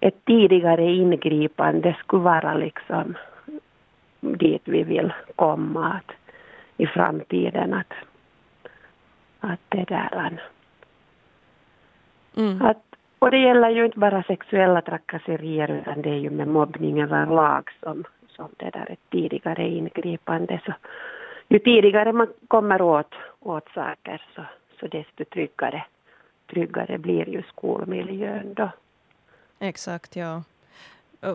ett 0.00 0.24
tidigare 0.24 0.90
ingripande 0.92 1.96
skulle 2.00 2.22
vara 2.22 2.54
liksom 2.54 3.14
dit 4.20 4.62
vi 4.64 4.82
vill 4.82 5.12
komma 5.36 5.92
att, 5.92 6.12
i 6.76 6.86
framtiden. 6.86 7.74
Att, 7.74 7.92
att 9.40 9.60
det 9.68 9.84
där... 9.84 10.40
Mm. 12.36 12.62
Att, 12.62 12.82
och 13.18 13.30
det 13.30 13.38
gäller 13.38 13.70
ju 13.70 13.84
inte 13.84 13.98
bara 13.98 14.22
sexuella 14.22 14.80
trakasserier 14.80 15.70
utan 15.70 16.02
det 16.02 16.10
är 16.10 16.18
ju 16.18 16.30
med 16.30 16.48
mobbning 16.48 17.02
överlag 17.02 17.70
som, 17.80 18.04
som 18.40 18.50
det 18.56 18.70
där 18.70 18.90
ett 18.90 19.10
tidigare 19.10 19.68
ingripande. 19.68 20.60
Så 20.66 20.72
ju 21.48 21.58
tidigare 21.58 22.12
man 22.12 22.28
kommer 22.48 22.82
åt, 22.82 23.14
åt 23.40 23.68
saker 23.74 24.22
så, 24.34 24.42
så 24.80 24.86
desto 24.86 25.24
tryggare, 25.24 25.84
tryggare 26.50 26.98
blir 26.98 27.28
ju 27.28 27.42
skolmiljön 27.42 28.54
då. 28.54 28.70
Exakt, 29.58 30.16
ja. 30.16 30.42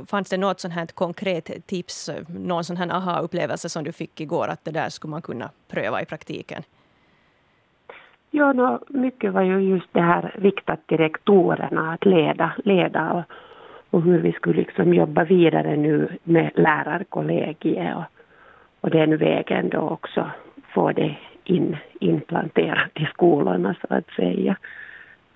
Fanns 0.08 0.30
det 0.30 0.38
något 0.38 0.60
sånt 0.60 0.74
här 0.74 0.86
konkret 0.86 1.68
tips, 1.68 2.10
någon 2.28 2.64
sån 2.64 2.78
här 2.78 2.90
aha-upplevelse 2.90 3.70
som 3.70 3.84
du 3.84 3.92
fick 3.92 4.22
igår, 4.22 4.48
att 4.48 4.66
det 4.66 4.72
där 4.72 4.90
skulle 4.90 5.12
man 5.12 5.22
kunna 5.22 5.50
pröva 5.68 6.02
i 6.02 6.06
praktiken? 6.06 6.64
Ja, 8.32 8.54
no, 8.54 8.80
mycket 8.90 9.34
var 9.34 9.42
ju 9.42 9.60
just 9.60 9.94
det 9.94 10.02
här 10.02 10.36
riktat 10.38 10.88
till 10.88 10.98
rektorerna, 10.98 11.94
att 11.94 12.06
leda, 12.06 12.54
leda 12.64 13.12
och, 13.12 13.24
och 13.96 14.02
hur 14.02 14.20
vi 14.20 14.32
skulle 14.32 14.62
liksom 14.62 14.94
jobba 14.94 15.24
vidare 15.24 15.76
nu 15.76 16.18
med 16.24 16.52
lärarkollegiet 16.56 17.96
och, 17.96 18.04
och 18.82 18.90
den 18.90 19.18
vägen 19.18 19.70
då 19.70 19.80
också 19.80 20.32
få 20.74 20.92
det 20.92 21.18
in, 21.44 21.78
implanterat 22.00 22.92
i 22.94 23.06
skolorna 23.06 23.76
så 23.82 23.94
att 23.94 24.10
säga. 24.16 24.58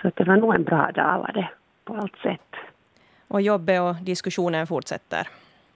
Så 0.01 0.07
att 0.07 0.15
det 0.15 0.23
var 0.23 0.35
nog 0.35 0.55
en 0.55 0.63
bra 0.63 0.91
dag 0.91 1.19
var 1.19 1.31
det 1.33 1.49
på 1.85 1.95
allt 1.95 2.15
sätt. 2.23 2.55
Och 3.27 3.41
jobbet 3.41 3.81
och 3.81 3.95
diskussionen 3.95 4.67
fortsätter? 4.67 5.27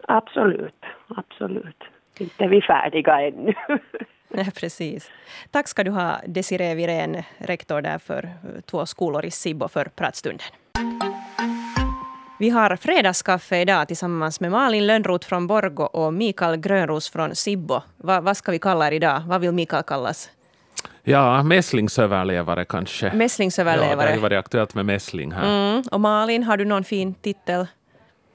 Absolut, 0.07 0.85
absolut. 1.07 1.83
Inte 2.19 2.43
är 2.43 2.49
vi 2.49 2.61
färdiga 2.61 3.21
ännu. 3.21 3.53
Nej, 4.27 4.51
precis. 4.59 5.11
Tack 5.51 5.67
ska 5.67 5.83
du 5.83 5.91
ha, 5.91 6.17
Desiree 6.27 6.75
Virén, 6.75 7.23
rektor 7.37 7.81
där 7.81 7.97
för 7.97 8.29
två 8.65 8.85
skolor 8.85 9.25
i 9.25 9.31
Sibbo 9.31 9.67
för 9.67 9.85
pratstunden. 9.85 10.47
Vi 12.43 12.49
har 12.49 12.75
fredagskaffe 12.75 13.61
idag 13.61 13.87
tillsammans 13.87 14.39
med 14.39 14.51
Malin 14.51 14.87
Lönnroth 14.87 15.27
från 15.27 15.47
Borgo 15.47 15.83
och 15.83 16.13
Mikael 16.13 16.57
Grönros 16.57 17.09
från 17.09 17.35
Sibbo. 17.35 17.81
Va, 17.97 18.21
vad 18.21 18.37
ska 18.37 18.51
vi 18.51 18.59
kalla 18.59 18.87
er 18.87 18.91
idag? 18.91 19.23
Vad 19.27 19.41
vill 19.41 19.51
Mikael 19.51 19.83
kallas? 19.83 20.29
Ja, 21.03 21.43
mässlingsöverlevare 21.43 22.65
kanske. 22.65 23.13
Mässlingsöverlevare. 23.13 24.05
Ja, 24.05 24.05
det 24.05 24.13
har 24.13 24.21
varit 24.21 24.39
aktuellt 24.39 24.75
med 24.75 24.85
mässling 24.85 25.31
här. 25.31 25.71
Mm. 25.71 25.83
Och 25.91 25.99
Malin, 25.99 26.43
har 26.43 26.57
du 26.57 26.65
någon 26.65 26.83
fin 26.83 27.13
titel? 27.13 27.67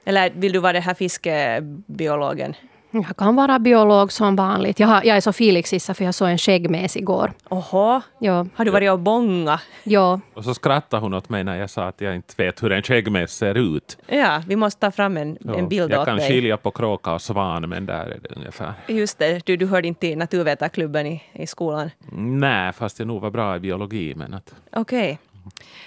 Eller 0.05 0.29
vill 0.35 0.51
du 0.51 0.59
vara 0.59 0.73
det 0.73 0.79
här 0.79 0.93
fiskebiologen? 0.93 2.53
Jag 2.91 3.17
kan 3.17 3.35
vara 3.35 3.59
biolog 3.59 4.11
som 4.11 4.35
vanligt. 4.35 4.79
Jag, 4.79 4.87
har, 4.87 5.03
jag 5.03 5.17
är 5.17 5.21
så 5.21 5.33
Felix-Issa 5.33 5.93
för 5.93 6.05
jag 6.05 6.15
såg 6.15 6.29
en 6.29 6.37
skäggmes 6.37 6.97
igår. 6.97 7.31
Oho. 7.49 8.01
Ja. 8.19 8.45
Har 8.55 8.65
du 8.65 8.71
varit 8.71 8.91
och 8.91 8.99
bonga? 8.99 9.59
Ja. 9.83 10.19
Och 10.33 10.43
så 10.43 10.53
skrattade 10.53 11.01
hon 11.01 11.13
åt 11.13 11.29
mig 11.29 11.43
när 11.43 11.55
jag 11.55 11.69
sa 11.69 11.87
att 11.87 12.01
jag 12.01 12.15
inte 12.15 12.33
vet 12.37 12.63
hur 12.63 12.71
en 12.71 12.83
skäggmes 12.83 13.31
ser 13.37 13.55
ut. 13.55 13.97
Ja, 14.07 14.43
vi 14.47 14.55
måste 14.55 14.79
ta 14.79 14.91
fram 14.91 15.17
en, 15.17 15.37
en 15.55 15.69
bild 15.69 15.91
Jag 15.91 15.99
åt 15.99 16.05
kan 16.05 16.17
dig. 16.17 16.27
skilja 16.27 16.57
på 16.57 16.71
kråka 16.71 17.13
och 17.13 17.21
svan, 17.21 17.69
men 17.69 17.85
där 17.85 18.05
är 18.05 18.19
det 18.23 18.35
ungefär. 18.35 18.73
Just 18.87 19.19
det, 19.19 19.45
du, 19.45 19.57
du 19.57 19.65
hörde 19.65 19.87
inte 19.87 19.99
till 19.99 20.17
naturvetarklubben 20.17 21.05
i, 21.07 21.23
i 21.33 21.47
skolan? 21.47 21.89
Nej, 22.11 22.73
fast 22.73 22.99
jag 22.99 23.07
nog 23.07 23.21
var 23.21 23.31
bra 23.31 23.55
i 23.55 23.59
biologi. 23.59 24.15
Att... 24.33 24.53
Okej. 24.71 25.03
Okay. 25.03 25.17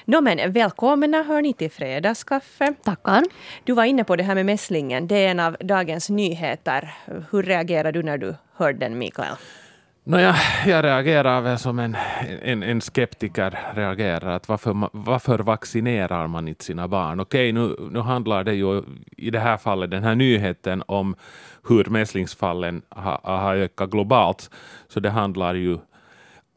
No, 0.05 0.21
men 0.21 0.53
välkomna 0.53 1.23
hör 1.23 1.43
ni 1.43 1.53
till 1.53 1.71
Fredagskaffe. 1.71 2.75
Tackar. 2.85 3.23
Du 3.65 3.73
var 3.73 3.85
inne 3.85 4.05
på 4.05 4.17
det 4.17 4.23
här 4.23 4.35
med 4.35 4.47
mässlingen. 4.47 5.07
Det 5.07 5.27
är 5.27 5.31
en 5.31 5.41
av 5.41 5.57
dagens 5.61 6.11
nyheter. 6.11 6.95
Hur 7.31 7.43
reagerade 7.43 7.99
du 7.99 8.03
när 8.03 8.19
du 8.19 8.35
hörde 8.57 8.79
den, 8.79 8.99
Mikael? 8.99 9.37
No, 10.05 10.19
jag, 10.19 10.35
jag 10.67 10.85
reagerar 10.85 11.41
väl 11.41 11.59
som 11.59 11.79
en, 11.79 11.97
en, 12.43 12.63
en 12.63 12.81
skeptiker 12.81 13.59
reagerar. 13.75 14.37
Att 14.37 14.49
varför, 14.49 14.89
varför 14.93 15.39
vaccinerar 15.39 16.27
man 16.27 16.49
inte 16.49 16.65
sina 16.65 16.89
barn? 16.89 17.21
Okej, 17.21 17.53
nu, 17.53 17.77
nu 17.91 18.01
handlar 18.01 18.45
det 18.45 18.55
ju 18.55 18.83
i 19.17 19.31
det 19.31 19.41
här 19.41 19.57
fallet, 19.57 19.91
den 19.91 20.05
här 20.05 20.15
nyheten 20.15 20.83
om 20.87 21.15
hur 21.69 21.85
mässlingsfallen 21.85 22.83
har 22.89 23.21
ha 23.23 23.57
ökat 23.57 23.91
globalt. 23.91 24.51
Så 24.89 25.01
det 25.01 25.11
handlar 25.11 25.55
ju 25.55 25.79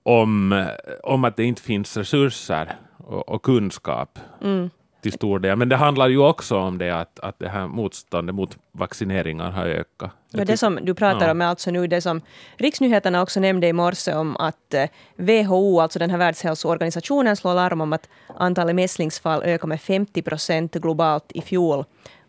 om, 0.03 0.65
om 1.03 1.23
att 1.23 1.37
det 1.37 1.43
inte 1.43 1.61
finns 1.61 1.97
resurser 1.97 2.75
och, 3.05 3.29
och 3.29 3.43
kunskap 3.43 4.19
mm. 4.41 4.69
till 5.01 5.11
stor 5.11 5.39
del. 5.39 5.57
Men 5.57 5.69
det 5.69 5.75
handlar 5.75 6.07
ju 6.07 6.17
också 6.17 6.57
om 6.57 6.77
det 6.77 6.91
att, 6.91 7.19
att 7.19 7.39
det 7.39 7.49
här 7.49 7.67
motståndet 7.67 8.35
mot 8.35 8.57
vaccineringar 8.71 9.51
har 9.51 9.65
ökat. 9.65 10.11
Ja, 10.31 10.45
det 10.45 10.57
som 10.57 10.79
du 10.81 10.93
pratar 10.93 11.25
ja. 11.25 11.31
om 11.31 11.41
är 11.41 11.45
alltså 11.45 11.71
nu 11.71 11.87
det 11.87 12.01
som 12.01 12.21
Riksnyheterna 12.57 13.21
också 13.21 13.39
nämnde 13.39 13.67
i 13.67 13.73
morse 13.73 14.13
om 14.13 14.37
att 14.37 14.73
eh, 14.73 14.89
WHO, 15.15 15.79
alltså 15.79 15.99
den 15.99 16.09
här 16.09 16.17
världshälsoorganisationen, 16.17 17.35
slår 17.35 17.53
larm 17.53 17.81
om 17.81 17.93
att 17.93 18.09
antalet 18.35 18.75
mässlingsfall 18.75 19.43
ökar 19.43 19.67
med 19.67 19.81
50 19.81 20.21
procent 20.21 20.73
globalt 20.73 21.31
i 21.31 21.41
fjol. 21.41 21.85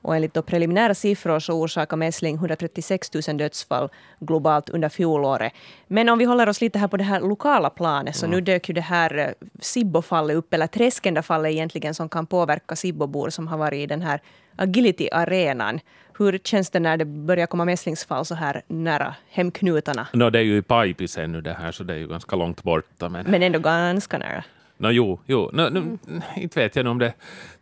Och 0.06 0.16
enligt 0.16 0.34
då 0.34 0.42
preliminära 0.42 0.94
siffror 0.94 1.38
så 1.38 1.52
orsakar 1.52 1.96
mässling 1.96 2.34
136 2.34 3.10
000 3.28 3.36
dödsfall 3.36 3.88
globalt 4.20 4.68
under 4.68 4.88
fjolåret. 4.88 5.52
Men 5.86 6.08
om 6.08 6.18
vi 6.18 6.24
håller 6.24 6.48
oss 6.48 6.60
lite 6.60 6.78
här 6.78 6.88
på 6.88 6.96
det 6.96 7.04
här 7.04 7.20
lokala 7.20 7.70
planet 7.70 8.16
så 8.16 8.26
mm. 8.26 8.36
nu 8.36 8.40
dök 8.40 8.68
ju 8.68 8.74
det 8.74 8.80
här 8.80 9.18
eh, 9.18 9.28
Sibbo-fallet 9.60 10.36
upp, 10.36 10.54
eller 10.54 10.66
Träskenda-fallet 10.66 11.52
egentligen, 11.52 11.94
som 11.94 12.08
kan 12.08 12.26
påverka 12.26 12.76
Sibbobor 12.76 13.30
som 13.30 13.48
har 13.48 13.58
varit 13.58 13.78
i 13.78 13.86
den 13.86 14.02
här 14.02 14.20
agility-arenan. 14.56 15.80
Hur 16.18 16.38
känns 16.44 16.70
det 16.70 16.80
när 16.80 16.96
det 16.96 17.04
börjar 17.04 17.46
komma 17.46 17.64
mässlingsfall 17.64 18.24
så 18.24 18.34
här 18.34 18.62
nära 18.66 19.14
hemknutarna? 19.30 20.06
No, 20.12 20.30
det 20.30 20.38
är 20.38 20.42
ju 20.42 20.56
i 20.56 20.62
Paipis 20.62 21.18
ännu 21.18 21.40
det 21.40 21.52
här, 21.54 21.72
så 21.72 21.84
det 21.84 21.94
är 21.94 21.98
ju 21.98 22.08
ganska 22.08 22.36
långt 22.36 22.62
borta. 22.62 23.08
Men, 23.08 23.26
men 23.30 23.42
ändå 23.42 23.58
ganska 23.58 24.18
nära. 24.18 24.44
No, 24.76 24.90
jo, 24.90 25.20
jo. 25.26 25.50
No, 25.52 25.62
no, 25.62 25.78
mm. 25.78 25.98
inte 26.36 26.60
vet 26.60 26.76
jag 26.76 26.86
om 26.86 26.98
det 26.98 27.14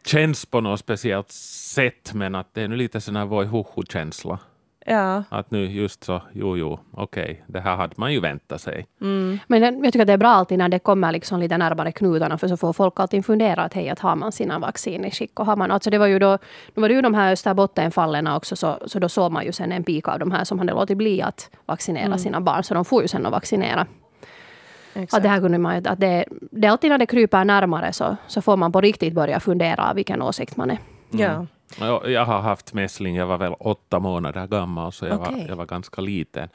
känns 0.06 0.46
på 0.46 0.60
något 0.60 0.80
speciellt 0.80 1.30
sätt, 1.30 2.14
men 2.14 2.34
att 2.34 2.54
det 2.54 2.62
är 2.62 2.68
nu 2.68 2.76
lite 2.76 3.00
sån 3.00 3.16
här 3.16 3.24
voi-huhu-känsla. 3.24 4.38
Ja. 4.86 5.22
Att 5.28 5.50
nu 5.50 5.66
just 5.66 6.04
så, 6.04 6.22
jo, 6.32 6.56
jo, 6.56 6.78
okej, 6.92 7.22
okay. 7.22 7.36
det 7.46 7.60
här 7.60 7.76
hade 7.76 7.94
man 7.96 8.12
ju 8.12 8.20
väntat 8.20 8.60
sig. 8.60 8.86
Mm. 9.00 9.38
Men 9.46 9.62
jag 9.62 9.92
tycker 9.92 10.00
att 10.00 10.06
det 10.06 10.12
är 10.12 10.18
bra 10.18 10.28
alltid 10.28 10.58
när 10.58 10.68
det 10.68 10.78
kommer 10.78 11.12
liksom 11.12 11.40
lite 11.40 11.58
närmare 11.58 11.92
knutarna, 11.92 12.38
för 12.38 12.48
så 12.48 12.56
får 12.56 12.72
folk 12.72 13.00
alltid 13.00 13.24
fundera 13.24 13.62
att 13.62 13.74
hej, 13.74 13.88
att 13.88 13.98
har 13.98 14.16
man 14.16 14.32
sina 14.32 14.58
vaccin 14.58 15.04
i 15.04 15.10
skick? 15.10 15.40
Och 15.40 15.46
har 15.46 15.56
man, 15.56 15.70
alltså 15.70 15.90
det 15.90 15.98
var 15.98 16.06
ju 16.06 16.18
då, 16.18 16.38
då 16.74 16.80
var 16.80 16.88
det 16.88 16.94
ju 16.94 17.02
de 17.02 17.14
här 17.14 17.32
Österbottenfallen 17.32 18.26
också, 18.26 18.56
så, 18.56 18.78
så 18.86 18.98
då 18.98 19.08
såg 19.08 19.32
man 19.32 19.44
ju 19.44 19.52
sen 19.52 19.72
en 19.72 19.84
pik 19.84 20.08
av 20.08 20.18
de 20.18 20.32
här 20.32 20.44
som 20.44 20.58
hade 20.58 20.72
låtit 20.72 20.98
bli 20.98 21.22
att 21.22 21.50
vaccinera 21.66 22.04
mm. 22.04 22.18
sina 22.18 22.40
barn, 22.40 22.64
så 22.64 22.74
de 22.74 22.84
får 22.84 23.02
ju 23.02 23.08
sen 23.08 23.26
att 23.26 23.32
vaccinera. 23.32 23.86
Att 24.94 25.22
det, 25.22 25.28
här 25.28 25.40
kunde 25.40 25.58
man, 25.58 25.86
att 25.86 26.00
det, 26.00 26.24
det 26.50 26.66
är 26.66 26.70
alltid 26.70 26.90
när 26.90 26.98
det 26.98 27.06
kryper 27.06 27.44
närmare 27.44 27.92
så, 27.92 28.16
så 28.26 28.42
får 28.42 28.56
man 28.56 28.72
på 28.72 28.80
riktigt 28.80 29.14
börja 29.14 29.40
fundera 29.40 29.92
vilken 29.94 30.22
åsikt 30.22 30.56
man 30.56 30.70
är. 30.70 30.78
Mm. 31.12 31.46
Ja. 31.78 32.06
Jag 32.06 32.24
har 32.24 32.40
haft 32.40 32.74
mässling, 32.74 33.16
jag 33.16 33.26
var 33.26 33.38
väl 33.38 33.52
åtta 33.58 33.98
månader 33.98 34.46
gammal, 34.46 34.92
så 34.92 35.06
jag, 35.06 35.20
okay. 35.20 35.34
var, 35.34 35.48
jag 35.48 35.56
var 35.56 35.66
ganska 35.66 36.00
liten. 36.00 36.48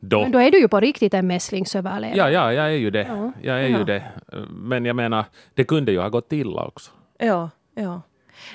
Då, 0.00 0.22
Men 0.22 0.32
då 0.32 0.38
är 0.38 0.50
du 0.50 0.60
ju 0.60 0.68
på 0.68 0.80
riktigt 0.80 1.14
en 1.14 1.26
mässlingsöverlevare. 1.26 2.18
Ja, 2.18 2.30
ja, 2.30 2.52
jag 2.52 2.66
är 2.66 2.70
ju 2.70 2.90
det. 2.90 3.06
Ja. 3.08 3.32
Jag 3.42 3.56
är 3.64 3.68
ja. 3.68 3.78
ju 3.78 3.84
det. 3.84 4.02
Men 4.50 4.84
jag 4.84 4.96
menar, 4.96 5.24
det 5.54 5.64
kunde 5.64 5.92
ju 5.92 6.00
ha 6.00 6.08
gått 6.08 6.32
illa 6.32 6.66
också. 6.66 6.90
Ja, 7.18 7.50
ja. 7.74 8.02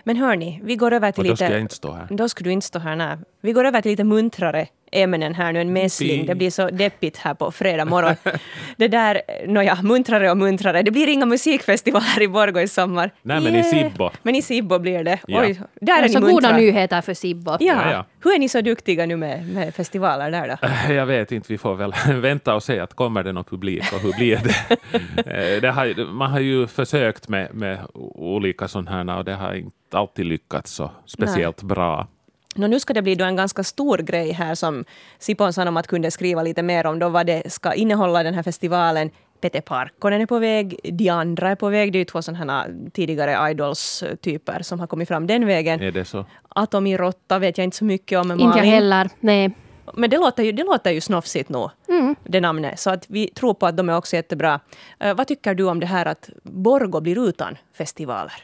Men 0.04 0.18
hörni, 0.18 0.62
vi 0.63 0.75
går 0.75 0.92
över 0.94 1.12
till 1.12 1.22
Och 1.22 1.25
då 1.25 1.32
lite... 1.32 1.44
Då 1.44 1.48
ska 1.48 1.54
jag 1.54 1.62
inte 1.62 1.75
stå 1.75 1.92
här. 1.92 2.08
Då 2.10 2.30
ska 2.30 2.44
du 2.44 2.52
inte 2.52 2.68
stå 2.68 2.80
här, 2.80 2.96
nej. 2.96 3.18
Vi 3.42 3.52
går 3.52 3.66
över 3.66 3.82
till 3.82 3.92
lite 3.92 4.04
muntrare 4.04 4.68
ämnen 4.94 5.34
här 5.34 5.54
nu, 5.54 5.62
en 5.62 5.74
mässling. 5.74 6.26
Det 6.26 6.36
blir 6.36 6.50
så 6.50 6.70
deppigt 6.70 7.18
här 7.18 7.34
på 7.34 7.52
fredag 7.52 7.86
morgon. 7.86 8.16
det 8.78 8.88
där, 8.88 9.22
nåja, 9.48 9.78
muntrare 9.84 10.32
och 10.32 10.38
muntrare. 10.38 10.82
Det 10.82 10.92
blir 10.92 11.08
inga 11.08 11.26
musikfestivaler 11.26 12.22
i 12.22 12.28
Borgå 12.28 12.60
i 12.60 12.68
sommar. 12.68 13.12
Nej, 13.22 13.42
men 13.42 13.56
yeah. 13.56 13.68
i 13.68 13.72
Sibbo. 13.72 14.10
Men 14.24 14.36
i 14.36 14.42
Sibbo 14.42 14.80
blir 14.80 15.04
det. 15.04 15.20
Ja. 15.28 15.42
Oj, 15.42 15.62
där 15.82 16.00
är, 16.00 16.04
är 16.04 16.08
så 16.08 16.20
muntra. 16.20 16.34
goda 16.34 16.58
nyheter 16.58 17.02
för 17.02 17.14
Sibbo. 17.14 17.52
Ja. 17.52 17.58
Ja, 17.60 17.92
ja. 17.92 18.06
Hur 18.24 18.36
är 18.36 18.40
ni 18.40 18.50
så 18.50 18.62
duktiga 18.62 19.06
nu 19.06 19.16
med, 19.16 19.48
med 19.48 19.76
festivaler 19.76 20.32
där 20.32 20.58
då? 20.62 20.68
Jag 20.94 21.06
vet 21.06 21.32
inte, 21.32 21.54
vi 21.54 21.58
får 21.58 21.76
väl 21.76 21.94
vänta 22.22 22.56
och 22.56 22.64
se 22.64 22.80
att 22.80 22.94
kommer 22.94 23.24
det 23.24 23.32
någon 23.32 23.44
publik 23.44 23.94
och 23.94 24.00
hur 24.00 24.14
blir 24.14 24.42
det? 24.44 24.78
Eh, 25.18 25.62
det 25.62 25.72
har, 25.72 26.12
man 26.12 26.32
har 26.32 26.40
ju 26.40 26.68
försökt 26.68 27.28
med, 27.28 27.54
med 27.54 27.80
olika 28.14 28.68
sådana 28.68 28.92
här 28.92 29.18
och 29.18 29.26
det 29.26 29.34
har 29.34 29.54
inte 29.54 29.98
alltid 29.98 30.26
lyckats 30.26 30.72
så 30.72 30.92
speciellt 31.06 31.62
Nej. 31.62 31.68
bra. 31.68 32.08
Nå, 32.53 32.67
nu 32.67 32.79
ska 32.79 32.93
det 32.93 33.01
bli 33.01 33.15
då 33.15 33.25
en 33.25 33.36
ganska 33.36 33.63
stor 33.63 33.98
grej 33.98 34.31
här 34.31 34.55
som 34.55 34.86
Sipon 35.19 35.53
Sanomat 35.53 35.88
kunde 35.88 36.12
skriva 36.12 36.43
lite 36.43 36.63
mer 36.63 36.86
om 36.86 37.00
då 37.00 37.10
vad 37.10 37.25
det 37.25 37.53
ska 37.53 37.74
innehålla 37.74 38.24
den 38.24 38.33
här 38.33 38.43
festivalen. 38.43 39.10
Peter 39.41 39.62
Parkkonen 39.62 40.22
är 40.22 40.25
på 40.25 40.39
väg, 40.39 40.79
de 40.83 41.10
andra 41.10 41.50
är 41.50 41.55
på 41.55 41.69
väg. 41.69 41.91
Det 41.91 41.98
är 41.98 42.00
ju 42.00 42.05
två 42.05 42.22
sådana 42.22 42.67
tidigare 42.93 43.51
Idols-typer 43.51 44.62
som 44.62 44.79
har 44.79 44.88
kommit 44.88 45.07
fram 45.07 45.27
den 45.27 45.45
vägen. 45.45 45.81
Är 45.81 45.91
det 45.91 46.05
så? 46.05 46.25
Atomi 46.50 46.98
Rotta 46.98 47.39
vet 47.39 47.57
jag 47.57 47.65
inte 47.65 47.77
så 47.77 47.86
mycket 47.86 48.19
om. 48.19 48.31
Inte 48.31 48.57
jag 48.57 48.65
heller. 48.65 49.10
Nej. 49.19 49.51
Men 49.93 50.10
det 50.10 50.17
låter 50.17 50.43
ju, 50.43 50.51
det 50.51 50.63
låter 50.63 50.91
ju 50.91 51.01
snofsigt 51.01 51.50
nog, 51.50 51.69
mm. 51.89 52.15
det 52.24 52.41
namnet. 52.41 52.79
Så 52.79 52.89
att 52.89 53.05
vi 53.10 53.27
tror 53.27 53.53
på 53.53 53.65
att 53.65 53.77
de 53.77 53.89
är 53.89 53.98
också 53.98 54.15
jättebra. 54.15 54.60
Uh, 55.05 55.13
vad 55.13 55.27
tycker 55.27 55.53
du 55.53 55.63
om 55.63 55.79
det 55.79 55.86
här 55.86 56.05
att 56.05 56.29
Borgo 56.43 57.01
blir 57.01 57.29
utan 57.29 57.57
festivaler? 57.74 58.43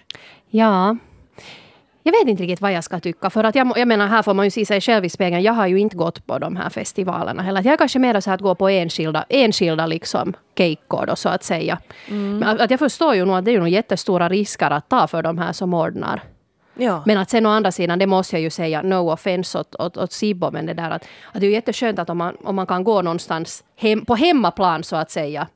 Ja, 0.50 0.98
jag 2.04 2.12
vet 2.12 2.28
inte 2.28 2.44
riktigt 2.44 2.62
vad 2.62 2.74
jag 2.74 2.84
ska 2.84 3.00
tycka. 3.00 3.30
För 3.30 3.44
att 3.44 3.56
jag, 3.56 3.74
jag 3.76 3.88
menar, 3.88 4.08
här 4.08 4.22
får 4.22 4.34
man 4.34 4.46
ju 4.46 4.52
se 4.52 4.66
sig 4.66 4.82
själv 4.82 5.06
i 5.06 5.10
spegeln. 5.10 5.44
Jag 5.44 5.54
har 5.54 5.68
ju 5.68 5.80
inte 5.80 5.98
gått 5.98 6.28
på 6.28 6.40
de 6.40 6.56
här 6.56 6.70
festivalerna 6.70 7.44
heller. 7.44 7.62
Jag 7.64 7.74
är 7.74 7.78
kanske 7.78 8.00
mer 8.00 8.20
så 8.20 8.32
att 8.32 8.42
gå 8.42 8.56
på 8.56 8.70
enskilda, 8.70 9.26
enskilda 9.30 9.86
liksom 9.86 10.34
keikkor 10.58 11.06
då, 11.06 11.16
så 11.16 11.30
att 11.30 11.44
säga. 11.44 11.80
Mm. 12.08 12.40
Men 12.40 12.62
att 12.62 12.72
jag 12.72 12.80
förstår 12.80 13.16
ju 13.16 13.26
nog 13.26 13.36
att 13.36 13.46
det 13.46 13.52
är 13.52 13.54
ju 13.54 13.60
nog 13.60 13.70
jättestora 13.70 14.30
risker 14.30 14.72
att 14.72 14.90
ta 14.90 15.08
för 15.08 15.24
de 15.24 15.38
här 15.38 15.54
som 15.54 15.74
ordnar. 15.74 16.24
Ja. 16.76 17.04
Men 17.06 17.18
att 17.18 17.30
sen 17.30 17.46
å 17.46 17.50
andra 17.50 17.72
sidan, 17.72 18.00
det 18.00 18.08
måste 18.08 18.36
jag 18.36 18.42
ju 18.42 18.50
säga, 18.50 18.82
no 18.82 19.12
offense 19.12 19.60
åt, 19.60 19.76
åt, 19.76 19.98
åt 19.98 20.12
Sibbo, 20.12 20.52
men 20.52 20.66
det 20.66 20.74
där 20.74 20.92
att, 20.92 21.06
att 21.34 21.42
det 21.42 21.48
är 21.48 21.52
jätteskönt 21.52 22.00
att 22.00 22.10
om 22.10 22.18
man, 22.18 22.38
om 22.44 22.56
man 22.56 22.68
kan 22.68 22.84
gå 22.84 23.02
någonstans 23.02 23.64
hem, 23.76 24.06
på 24.06 24.16
hemmaplan 24.16 24.84
så 24.84 24.96
att 24.96 25.12
säga, 25.12 25.48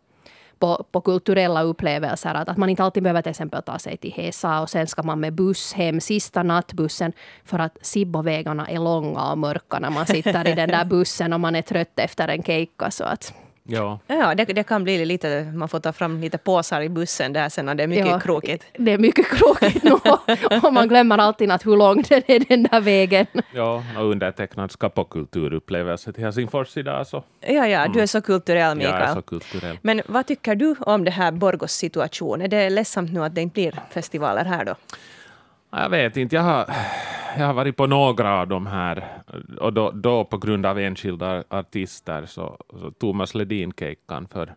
på, 0.63 0.85
på 0.91 1.01
kulturella 1.01 1.61
upplevelser. 1.63 2.35
Att, 2.35 2.49
att 2.49 2.57
man 2.57 2.69
inte 2.69 2.83
alltid 2.83 3.03
behöver 3.03 3.21
till 3.21 3.29
exempel 3.29 3.63
ta 3.63 3.79
sig 3.79 3.97
till 3.97 4.11
Hesa 4.11 4.61
och 4.61 4.69
sen 4.69 4.87
ska 4.87 5.03
man 5.03 5.19
med 5.19 5.33
buss 5.33 5.73
hem 5.73 6.01
sista 6.01 6.43
nattbussen 6.43 7.13
för 7.45 7.59
att 7.59 7.77
Sibbovägarna 7.81 8.67
är 8.67 8.79
långa 8.79 9.31
och 9.31 9.37
mörka 9.37 9.79
när 9.79 9.89
man 9.89 10.05
sitter 10.05 10.47
i 10.47 10.55
den 10.55 10.69
där 10.69 10.85
bussen 10.95 11.33
och 11.33 11.39
man 11.39 11.55
är 11.55 11.61
trött 11.61 11.99
efter 11.99 12.27
en 12.27 12.43
keikka. 12.43 12.91
Så 12.91 13.03
att, 13.03 13.33
Ja, 13.65 13.99
ja 14.07 14.35
det, 14.35 14.45
det, 14.45 14.63
kan 14.63 14.83
bli 14.83 15.05
lite, 15.05 15.51
man 15.55 15.69
får 15.69 15.79
ta 15.79 15.93
fram 15.93 16.21
lite 16.21 16.37
påsar 16.37 16.81
i 16.81 16.89
bussen 16.89 17.33
där 17.33 17.49
sen 17.49 17.65
när 17.65 17.75
det 17.75 17.83
är 17.83 17.87
mycket 17.87 18.07
ja, 18.07 18.19
krokigt. 18.19 18.65
Det 18.77 18.91
är 18.91 18.97
mycket 18.97 19.25
krokigt 19.27 19.83
nu 19.83 19.91
och 20.63 20.73
man 20.73 20.87
glömmer 20.87 21.17
alltid 21.17 21.51
att 21.51 21.65
hur 21.65 21.77
lång 21.77 22.03
den 22.09 22.21
är 22.27 22.39
den 22.39 22.63
där 22.63 22.81
vägen. 22.81 23.25
Ja, 23.53 23.83
och 23.97 24.05
undertecknad 24.05 24.71
ska 24.71 24.89
på 24.89 25.03
kulturupplevelse 25.03 26.13
till 26.13 26.23
Helsingfors 26.23 26.77
idag 26.77 27.07
så. 27.07 27.23
Ja, 27.39 27.67
ja, 27.67 27.87
du 27.87 28.01
är 28.01 28.05
så 28.05 28.21
kulturell 28.21 28.77
Mikael. 28.77 29.01
Jag 29.01 29.09
är 29.09 29.15
så 29.15 29.21
kulturell. 29.21 29.77
Men 29.81 30.01
vad 30.05 30.27
tycker 30.27 30.55
du 30.55 30.75
om 30.79 31.03
det 31.03 31.11
här 31.11 31.31
Borgos 31.31 31.71
situation? 31.71 32.41
Är 32.41 32.47
det 32.47 32.69
ledsamt 32.69 33.13
nu 33.13 33.23
att 33.23 33.35
det 33.35 33.41
inte 33.41 33.53
blir 33.53 33.79
festivaler 33.89 34.45
här 34.45 34.65
då? 34.65 34.75
Jag 35.75 35.89
vet 35.89 36.17
inte, 36.17 36.35
jag 36.35 36.43
har, 36.43 36.65
jag 37.37 37.45
har 37.45 37.53
varit 37.53 37.77
på 37.77 37.87
några 37.87 38.39
av 38.41 38.47
de 38.47 38.67
här 38.67 39.03
och 39.59 39.73
då, 39.73 39.91
då 39.91 40.23
på 40.23 40.37
grund 40.37 40.65
av 40.65 40.79
enskilda 40.79 41.43
artister 41.49 42.25
så, 42.25 42.57
så 42.69 42.91
Thomas 42.91 43.35
Ledin-kejkan 43.35 44.27
för, 44.33 44.53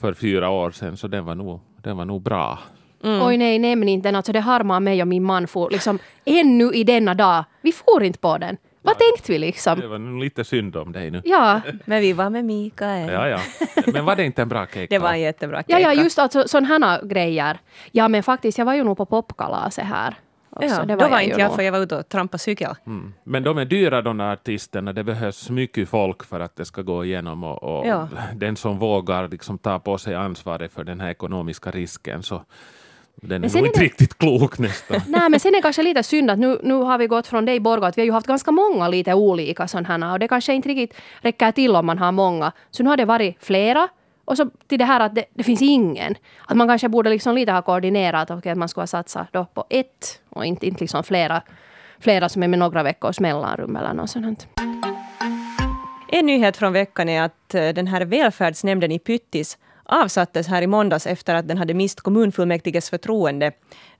för 0.00 0.14
fyra 0.14 0.50
år 0.50 0.70
sedan 0.70 0.96
så 0.96 1.08
den 1.08 1.24
var 1.24 1.34
nog, 1.34 1.60
den 1.82 1.96
var 1.96 2.04
nog 2.04 2.22
bra. 2.22 2.58
Mm. 3.04 3.22
Oj 3.22 3.36
nej, 3.36 3.58
nämn 3.58 3.88
inte 3.88 4.08
den. 4.08 4.16
Alltså 4.16 4.32
det 4.32 4.40
harmar 4.40 4.80
mig 4.80 5.02
och 5.02 5.08
min 5.08 5.24
man 5.24 5.46
for 5.46 5.70
liksom 5.70 5.98
ännu 6.24 6.72
i 6.72 6.84
denna 6.84 7.14
dag. 7.14 7.44
Vi 7.60 7.72
får 7.72 8.02
inte 8.02 8.18
på 8.18 8.38
den. 8.38 8.56
Vad 8.82 8.98
tänkte 8.98 9.32
vi 9.32 9.38
liksom? 9.38 9.80
Det 9.80 9.88
var 9.88 10.20
lite 10.20 10.44
synd 10.44 10.76
om 10.76 10.92
dig 10.92 11.10
nu. 11.10 11.22
Ja. 11.24 11.60
Men 11.84 12.00
vi 12.00 12.12
var 12.12 12.30
med 12.30 12.44
Mikael. 12.44 13.12
Ja, 13.12 13.28
ja. 13.28 13.40
Men 13.86 14.04
var 14.04 14.16
det 14.16 14.24
inte 14.24 14.42
en 14.42 14.48
bra 14.48 14.66
kejka? 14.66 14.94
Det 14.94 14.98
var 14.98 15.12
en 15.12 15.20
jättebra 15.20 15.56
kejka. 15.56 15.80
Ja, 15.80 15.94
ja, 15.94 16.02
just 16.02 16.18
alltså 16.18 16.48
sådana 16.48 16.86
här 16.86 17.02
grejer. 17.04 17.58
Ja, 17.92 18.08
men 18.08 18.22
faktiskt, 18.22 18.58
jag 18.58 18.64
var 18.64 18.74
ju 18.74 18.84
nog 18.84 18.96
på 18.96 19.06
popkalaset 19.06 19.84
här. 19.84 20.14
Ja, 20.60 20.84
det 20.84 20.96
var 20.96 21.04
då 21.04 21.10
var 21.10 21.20
inte 21.20 21.40
jag, 21.40 21.54
för 21.54 21.62
jag 21.62 21.72
var 21.72 21.80
ute 21.80 21.96
och 21.96 22.08
trampade 22.08 22.38
cykel. 22.38 22.74
Mm. 22.86 23.14
Men 23.24 23.42
de 23.42 23.58
är 23.58 23.64
dyra 23.64 24.02
de 24.02 24.18
där 24.18 24.32
artisterna, 24.32 24.92
det 24.92 25.04
behövs 25.04 25.50
mycket 25.50 25.88
folk 25.88 26.24
för 26.24 26.40
att 26.40 26.56
det 26.56 26.64
ska 26.64 26.82
gå 26.82 27.04
igenom 27.04 27.44
och, 27.44 27.62
och 27.62 27.86
ja. 27.86 28.08
den 28.34 28.56
som 28.56 28.78
vågar 28.78 29.28
liksom 29.28 29.58
ta 29.58 29.78
på 29.78 29.98
sig 29.98 30.14
ansvaret 30.14 30.72
för 30.72 30.84
den 30.84 31.00
här 31.00 31.10
ekonomiska 31.10 31.70
risken 31.70 32.22
så 32.22 32.42
den 33.22 33.44
är 33.44 33.56
nog 33.56 33.66
inte 33.66 33.80
riktigt 33.80 34.18
klok 34.18 34.58
nästan. 34.58 35.00
Nej, 35.08 35.30
men 35.30 35.40
sen 35.40 35.48
är 35.48 35.56
det 35.56 35.62
kanske 35.62 35.82
lite 35.82 36.02
synd 36.02 36.30
att 36.30 36.38
nu, 36.38 36.60
nu 36.62 36.74
har 36.74 36.98
vi 36.98 37.06
gått 37.06 37.26
från 37.26 37.44
dig 37.44 37.60
Borgo 37.60 37.84
att 37.84 37.98
vi 37.98 38.02
har 38.02 38.06
ju 38.06 38.12
haft 38.12 38.26
ganska 38.26 38.50
många 38.50 38.88
lite 38.88 39.14
olika 39.14 39.68
sådana 39.68 40.06
här 40.06 40.12
och 40.12 40.18
det 40.18 40.28
kanske 40.28 40.54
inte 40.54 40.68
riktigt 40.68 41.00
räcker 41.20 41.52
till 41.52 41.76
om 41.76 41.86
man 41.86 41.98
har 41.98 42.12
många. 42.12 42.52
Så 42.70 42.82
nu 42.82 42.88
har 42.88 42.96
det 42.96 43.04
varit 43.04 43.36
flera 43.40 43.88
och 44.26 44.36
så 44.36 44.50
till 44.66 44.78
det 44.78 44.84
här 44.84 45.00
att 45.00 45.14
det, 45.14 45.24
det, 45.34 45.42
finns 45.42 45.62
ingen. 45.62 46.14
Att 46.46 46.56
man 46.56 46.68
kanske 46.68 46.88
borde 46.88 47.10
liksom 47.10 47.34
lite 47.34 47.52
ha 47.52 47.62
koordinerat 47.62 48.30
och 48.30 48.46
att 48.46 48.58
man 48.58 48.68
skulle 48.68 48.82
ha 48.82 48.86
satsat 48.86 49.28
då 49.32 49.44
på 49.44 49.64
ett 49.70 50.20
och 50.28 50.44
inte, 50.44 50.66
inte 50.66 50.80
liksom 50.80 51.04
flera, 51.04 51.42
flera 52.00 52.28
som 52.28 52.42
är 52.42 52.48
med 52.48 52.58
några 52.58 52.82
veckors 52.82 53.20
mellanrum 53.20 53.76
eller 53.76 53.94
något 53.94 54.10
sånt. 54.10 54.46
En 56.08 56.26
nyhet 56.26 56.56
från 56.56 56.72
veckan 56.72 57.08
är 57.08 57.22
att 57.22 57.54
eh, 57.54 57.68
den 57.68 57.86
här 57.86 58.04
välfärdsnämnden 58.04 58.92
i 58.92 58.98
Pyttis 58.98 59.58
avsattes 59.84 60.46
här 60.48 60.62
i 60.62 60.66
måndags 60.66 61.06
efter 61.06 61.34
att 61.34 61.48
den 61.48 61.58
hade 61.58 61.74
mist 61.74 62.00
kommunfullmäktiges 62.00 62.90
förtroende. 62.90 63.52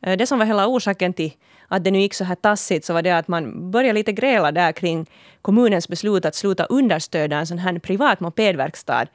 Eh, 0.02 0.16
det 0.16 0.26
som 0.26 0.38
var 0.38 0.46
hela 0.46 0.66
orsaken 0.66 1.12
till 1.12 1.32
att 1.68 1.84
det 1.84 1.90
nu 1.90 1.98
gick 1.98 2.14
så 2.14 2.24
här 2.24 2.34
tassigt 2.34 2.84
så 2.84 2.92
var 2.92 3.02
det 3.02 3.10
att 3.10 3.28
man 3.28 3.70
började 3.70 3.98
lite 3.98 4.12
gräla 4.12 4.52
där 4.52 4.72
kring 4.72 5.06
kommunens 5.42 5.88
beslut 5.88 6.24
att 6.24 6.34
sluta 6.34 6.64
understödja 6.64 7.38
en 7.38 7.46
sån 7.46 7.58
här 7.58 7.78
privat 7.78 8.20
mopedverkstad 8.20 9.06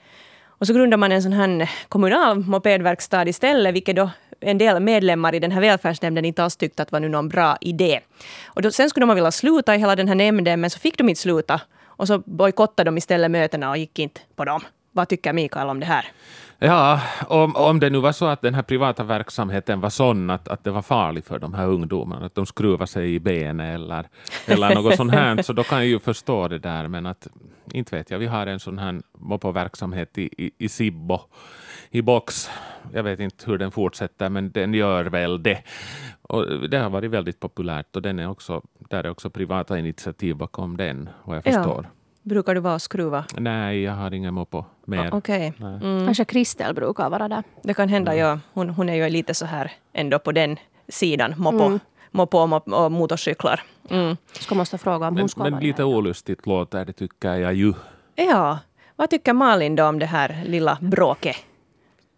och 0.62 0.67
så 0.67 0.74
grundade 0.74 0.97
man 0.97 1.12
en 1.12 1.24
sån 1.24 1.34
här 1.34 1.69
kommunal 1.89 2.39
mopedverkstad 2.39 3.28
istället, 3.28 3.76
vilket 3.76 3.95
då 3.95 4.10
en 4.39 4.58
del 4.58 4.80
medlemmar 4.80 5.36
i 5.36 5.39
den 5.39 5.52
här 5.52 5.62
välfärdsnämnden 5.62 6.26
inte 6.26 6.43
alls 6.43 6.56
tyckte 6.56 6.84
att 6.84 6.91
var 6.91 7.00
nu 7.00 7.10
någon 7.10 7.30
bra 7.30 7.58
idé. 7.62 8.00
Och 8.45 8.62
då, 8.62 8.71
sen 8.71 8.89
skulle 8.89 9.06
de 9.06 9.15
vilja 9.15 9.32
sluta 9.32 9.76
i 9.76 9.78
hela 9.78 9.95
den 9.95 10.08
här 10.08 10.15
nämnden, 10.15 10.62
men 10.62 10.69
så 10.69 10.80
fick 10.80 10.97
de 10.97 11.10
inte 11.10 11.21
sluta. 11.21 11.62
Och 11.84 12.08
så 12.08 12.19
bojkottade 12.19 12.88
de 12.88 12.97
istället 12.97 13.32
mötena 13.32 13.69
och 13.69 13.78
gick 13.78 14.00
inte 14.00 14.21
på 14.36 14.45
dem. 14.45 14.62
Vad 14.91 15.10
tycker 15.10 15.34
Mikael 15.34 15.69
om 15.69 15.80
det 15.80 15.86
här? 15.86 16.06
Ja, 16.63 17.02
om, 17.28 17.56
om 17.56 17.80
det 17.80 17.89
nu 17.89 18.00
var 18.00 18.12
så 18.12 18.26
att 18.26 18.41
den 18.41 18.56
här 18.56 18.62
privata 18.62 19.04
verksamheten 19.04 19.82
var 19.82 19.89
sån 19.89 20.30
att, 20.30 20.47
att 20.47 20.63
det 20.63 20.71
var 20.71 20.82
farligt 20.82 21.28
för 21.28 21.39
de 21.39 21.54
här 21.54 21.67
ungdomarna, 21.67 22.26
att 22.26 22.36
de 22.36 22.45
skruvade 22.45 22.88
sig 22.88 23.13
i 23.13 23.19
benet 23.19 23.76
eller, 23.76 24.08
eller 24.47 24.76
något 24.76 24.95
sånt 24.95 25.12
här, 25.12 25.41
så 25.41 25.54
då 25.54 25.63
kan 25.63 25.78
jag 25.78 25.88
ju 25.88 26.00
förstå 26.00 26.47
det 26.47 26.60
där, 26.60 26.88
men 26.88 27.06
att 27.06 27.28
inte 27.71 27.95
vet 27.95 28.12
jag, 28.12 28.19
vi 28.19 28.26
har 28.26 28.47
en 28.47 28.60
sån 28.60 28.78
här 28.78 29.02
moppoverksamhet 29.17 30.17
i, 30.17 30.30
i, 30.45 30.52
i 30.58 30.69
Sibbo, 30.69 31.19
i 31.89 32.02
box. 32.02 32.50
Jag 32.93 33.04
vet 33.04 33.19
inte 33.19 33.45
hur 33.52 33.58
den 33.58 33.71
fortsätter, 33.71 34.30
men 34.30 34.52
den 34.52 34.74
gör 34.74 35.06
väl 35.06 35.43
det. 35.43 35.63
Och 36.21 36.69
det 36.69 36.78
har 36.78 36.89
varit 36.89 37.12
väldigt 37.12 37.39
populärt 37.39 37.95
och 37.95 38.02
den 38.02 38.19
är 38.19 38.30
också, 38.30 38.62
där 38.89 39.04
är 39.04 39.10
också 39.10 39.30
privata 39.30 39.80
initiativ 39.80 40.36
bakom 40.36 40.78
den, 40.78 41.10
vad 41.24 41.38
jag 41.38 41.43
förstår. 41.43 41.89
Ja. 41.93 42.01
Brukar 42.24 42.56
du 42.56 42.62
vara 42.62 42.74
och 42.74 42.82
skruva? 42.82 43.26
Nej, 43.38 43.82
jag 43.82 43.94
har 43.94 44.14
ingen 44.14 44.34
moppo 44.34 44.66
mer. 44.86 45.10
Ah, 45.12 45.18
okay. 45.18 45.52
mm. 45.60 46.06
Kanske 46.06 46.26
Kristel 46.26 46.74
brukar 46.74 47.10
vara 47.10 47.28
där. 47.28 47.44
Det 47.64 47.74
kan 47.74 47.90
hända, 47.90 48.14
mm. 48.14 48.26
ja. 48.26 48.40
Hon, 48.54 48.70
hon 48.70 48.90
är 48.90 48.96
ju 48.96 49.10
lite 49.10 49.34
så 49.34 49.46
här 49.46 49.72
ändå 49.94 50.20
på 50.20 50.32
den 50.32 50.58
sidan, 50.88 51.34
moppo. 51.38 51.64
Mm. 51.64 51.80
Moppo 52.14 52.38
och, 52.38 52.92
motorcyklar. 52.92 53.62
Mm. 53.90 54.18
Ska 54.34 54.56
måste 54.56 54.78
fråga 54.78 55.08
om 55.08 55.14
men, 55.14 55.22
hon 55.22 55.30
ska 55.30 55.44
Men 55.44 55.60
lite 55.60 55.84
olustigt 55.84 56.46
låter 56.46 56.86
det 56.86 56.94
tycker 56.94 57.36
jag 57.36 57.54
ju. 57.54 57.74
Ja. 58.16 58.60
Vad 58.96 59.10
tycker 59.10 59.34
Malin 59.34 59.76
då 59.76 59.86
om 59.86 60.00
det 60.00 60.06
här 60.06 60.44
lilla 60.46 60.78
bråket? 60.82 61.36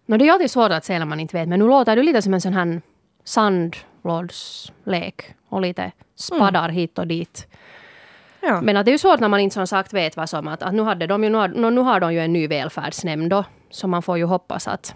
No, 0.05 0.17
det 0.17 0.27
är 0.27 0.31
alltid 0.31 0.51
svårt 0.51 0.71
att 0.71 0.85
säga 0.85 0.99
när 0.99 1.05
man 1.05 1.19
inte 1.19 1.37
vet, 1.37 1.49
men 1.49 1.59
nu 1.59 1.67
låter 1.67 1.95
det 1.95 2.03
lite 2.03 2.21
som 2.21 2.33
en 2.33 2.41
sån 2.41 2.53
här 2.53 2.81
sandlådslek 3.23 5.35
och 5.49 5.61
lite 5.61 5.91
spadar 6.15 6.63
mm. 6.63 6.75
hit 6.75 6.99
och 6.99 7.07
dit. 7.07 7.47
Ja. 8.45 8.61
Men 8.61 8.77
att 8.77 8.85
det 8.85 8.89
är 8.89 8.93
ju 8.93 8.97
svårt 8.97 9.19
när 9.19 9.27
man 9.27 9.39
inte 9.39 9.53
som 9.53 9.67
sagt 9.67 9.93
vet 9.93 10.17
vad 10.17 10.29
som 10.29 10.47
att, 10.47 10.63
att 10.63 10.73
nu, 10.73 10.83
hade 10.83 11.07
de 11.07 11.23
ju, 11.23 11.29
nu, 11.29 11.37
har, 11.37 11.47
nu 11.47 11.81
har 11.81 11.99
de 11.99 12.13
ju 12.13 12.19
en 12.19 12.33
ny 12.33 12.47
välfärdsnämnd 12.47 13.29
då. 13.29 13.45
Så 13.69 13.87
man 13.87 14.01
får 14.01 14.17
ju 14.17 14.25
hoppas 14.25 14.67
att, 14.67 14.95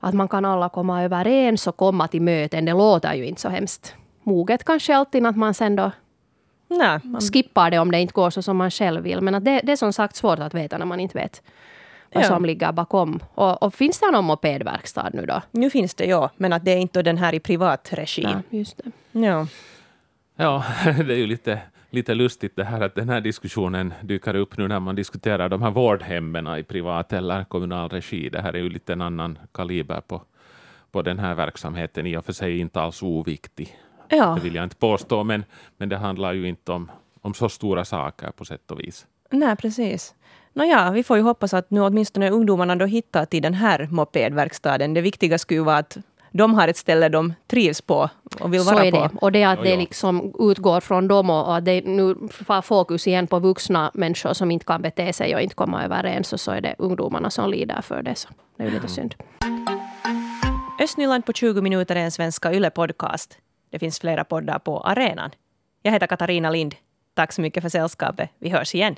att 0.00 0.14
man 0.14 0.28
kan 0.28 0.44
alla 0.44 0.68
komma 0.68 1.02
överens 1.02 1.66
och 1.66 1.76
komma 1.76 2.08
till 2.08 2.22
möten. 2.22 2.64
Det 2.64 2.72
låter 2.72 3.14
ju 3.14 3.26
inte 3.26 3.40
så 3.40 3.48
hemskt 3.48 3.94
moget 4.22 4.64
kanske 4.64 4.96
alltid 4.96 5.26
att 5.26 5.36
man 5.36 5.54
sen 5.54 5.76
då 5.76 5.90
Nej, 6.68 7.00
man... 7.04 7.20
skippar 7.20 7.70
det 7.70 7.78
om 7.78 7.90
det 7.90 8.00
inte 8.00 8.12
går 8.12 8.30
så 8.30 8.42
som 8.42 8.56
man 8.56 8.70
själv 8.70 9.02
vill. 9.02 9.20
Men 9.20 9.34
att 9.34 9.44
det, 9.44 9.60
det 9.64 9.72
är 9.72 9.76
som 9.76 9.92
sagt 9.92 10.16
svårt 10.16 10.38
att 10.38 10.54
veta 10.54 10.78
när 10.78 10.86
man 10.86 11.00
inte 11.00 11.18
vet 11.18 11.42
vad 12.14 12.24
ja. 12.24 12.28
som 12.28 12.44
ligger 12.44 12.72
bakom. 12.72 13.20
Och, 13.34 13.62
och, 13.62 13.74
finns 13.74 14.00
det 14.00 14.10
någon 14.10 14.24
mopedverkstad 14.24 15.10
nu 15.12 15.26
då? 15.26 15.42
Nu 15.50 15.70
finns 15.70 15.94
det 15.94 16.04
ja, 16.04 16.30
men 16.36 16.52
att 16.52 16.64
det 16.64 16.70
är 16.70 16.78
inte 16.78 17.02
den 17.02 17.18
här 17.18 17.34
i 17.34 17.40
privat 17.40 17.88
regi. 17.92 18.22
Nej, 18.22 18.60
just 18.60 18.80
det. 18.84 18.90
Ja. 19.20 19.46
ja, 20.36 20.64
det 20.84 21.14
är 21.14 21.18
ju 21.18 21.26
lite 21.26 21.60
lite 21.94 22.14
lustigt 22.14 22.56
det 22.56 22.64
här 22.64 22.80
att 22.80 22.94
den 22.94 23.08
här 23.08 23.20
diskussionen 23.20 23.94
dyker 24.02 24.34
upp 24.36 24.58
nu 24.58 24.68
när 24.68 24.80
man 24.80 24.94
diskuterar 24.94 25.48
de 25.48 25.62
här 25.62 25.70
vårdhemmen 25.70 26.58
i 26.58 26.62
privat 26.62 27.12
eller 27.12 27.44
kommunal 27.44 27.88
regi. 27.88 28.28
Det 28.28 28.40
här 28.40 28.52
är 28.52 28.58
ju 28.58 28.68
lite 28.68 28.92
en 28.92 29.00
annan 29.00 29.38
kaliber 29.52 30.00
på, 30.00 30.22
på 30.90 31.02
den 31.02 31.18
här 31.18 31.34
verksamheten, 31.34 32.06
i 32.06 32.16
och 32.16 32.24
för 32.24 32.32
sig 32.32 32.58
inte 32.58 32.80
alls 32.80 33.02
oviktig. 33.02 33.78
Ja. 34.08 34.34
Det 34.34 34.40
vill 34.40 34.54
jag 34.54 34.64
inte 34.64 34.76
påstå, 34.76 35.24
men, 35.24 35.44
men 35.76 35.88
det 35.88 35.96
handlar 35.96 36.32
ju 36.32 36.48
inte 36.48 36.72
om, 36.72 36.90
om 37.20 37.34
så 37.34 37.48
stora 37.48 37.84
saker 37.84 38.30
på 38.30 38.44
sätt 38.44 38.70
och 38.70 38.80
vis. 38.80 39.06
Nej, 39.30 39.56
precis. 39.56 40.14
Nåja, 40.52 40.90
vi 40.90 41.02
får 41.02 41.16
ju 41.16 41.22
hoppas 41.22 41.54
att 41.54 41.70
nu 41.70 41.80
åtminstone 41.80 42.30
ungdomarna 42.30 42.76
då 42.76 42.86
hittar 42.86 43.24
till 43.24 43.42
den 43.42 43.54
här 43.54 43.88
mopedverkstaden. 43.90 44.94
Det 44.94 45.00
viktiga 45.00 45.38
skulle 45.38 45.60
ju 45.60 45.64
vara 45.64 45.78
att 45.78 45.96
de 46.36 46.54
har 46.54 46.68
ett 46.68 46.76
ställe 46.76 47.08
de 47.08 47.34
trivs 47.46 47.80
på 47.80 48.10
och 48.40 48.52
vill 48.54 48.64
Så 48.64 48.74
vara 48.74 48.84
är 48.84 48.90
på. 48.90 48.96
det. 49.00 49.10
Och 49.20 49.32
det 49.32 49.42
är 49.42 49.48
att 49.52 49.58
Jo, 49.58 49.64
det 49.64 49.76
liksom 49.76 50.34
utgår 50.38 50.80
från 50.80 51.08
dem 51.08 51.30
och 51.30 51.56
att 51.56 51.64
det 51.64 51.84
nu 51.86 52.14
får 52.30 52.62
fokus 52.62 53.06
igen 53.06 53.26
på 53.26 53.38
vuxna 53.38 53.90
människor 53.94 54.32
som 54.32 54.50
inte 54.50 54.66
kan 54.66 54.82
bete 54.82 55.12
sig 55.12 55.34
och 55.34 55.40
inte 55.40 55.54
komma 55.54 55.84
överens. 55.84 56.32
Och 56.32 56.40
så 56.40 56.50
är 56.50 56.60
det 56.60 56.74
ungdomarna 56.78 57.30
som 57.30 57.50
lider 57.50 57.80
för 57.82 58.02
det. 58.02 58.14
Så 58.14 58.28
det 58.56 58.62
är 58.62 58.66
ju 58.68 58.74
lite 58.74 58.88
synd. 58.88 59.14
Östnyland 60.82 61.26
på 61.26 61.32
20 61.32 61.60
minuter 61.60 61.96
är 61.96 62.00
en 62.00 62.10
svenska 62.10 62.52
Yle-podcast. 62.52 63.30
Det 63.70 63.78
finns 63.78 64.00
flera 64.00 64.24
poddar 64.24 64.58
på 64.58 64.80
arenan. 64.80 65.30
Jag 65.82 65.92
heter 65.92 66.06
Katarina 66.06 66.50
Lind. 66.50 66.74
Tack 67.14 67.32
så 67.32 67.40
mycket 67.40 67.62
för 67.62 67.70
sällskapet. 67.70 68.30
Vi 68.38 68.48
hörs 68.50 68.74
igen. 68.74 68.92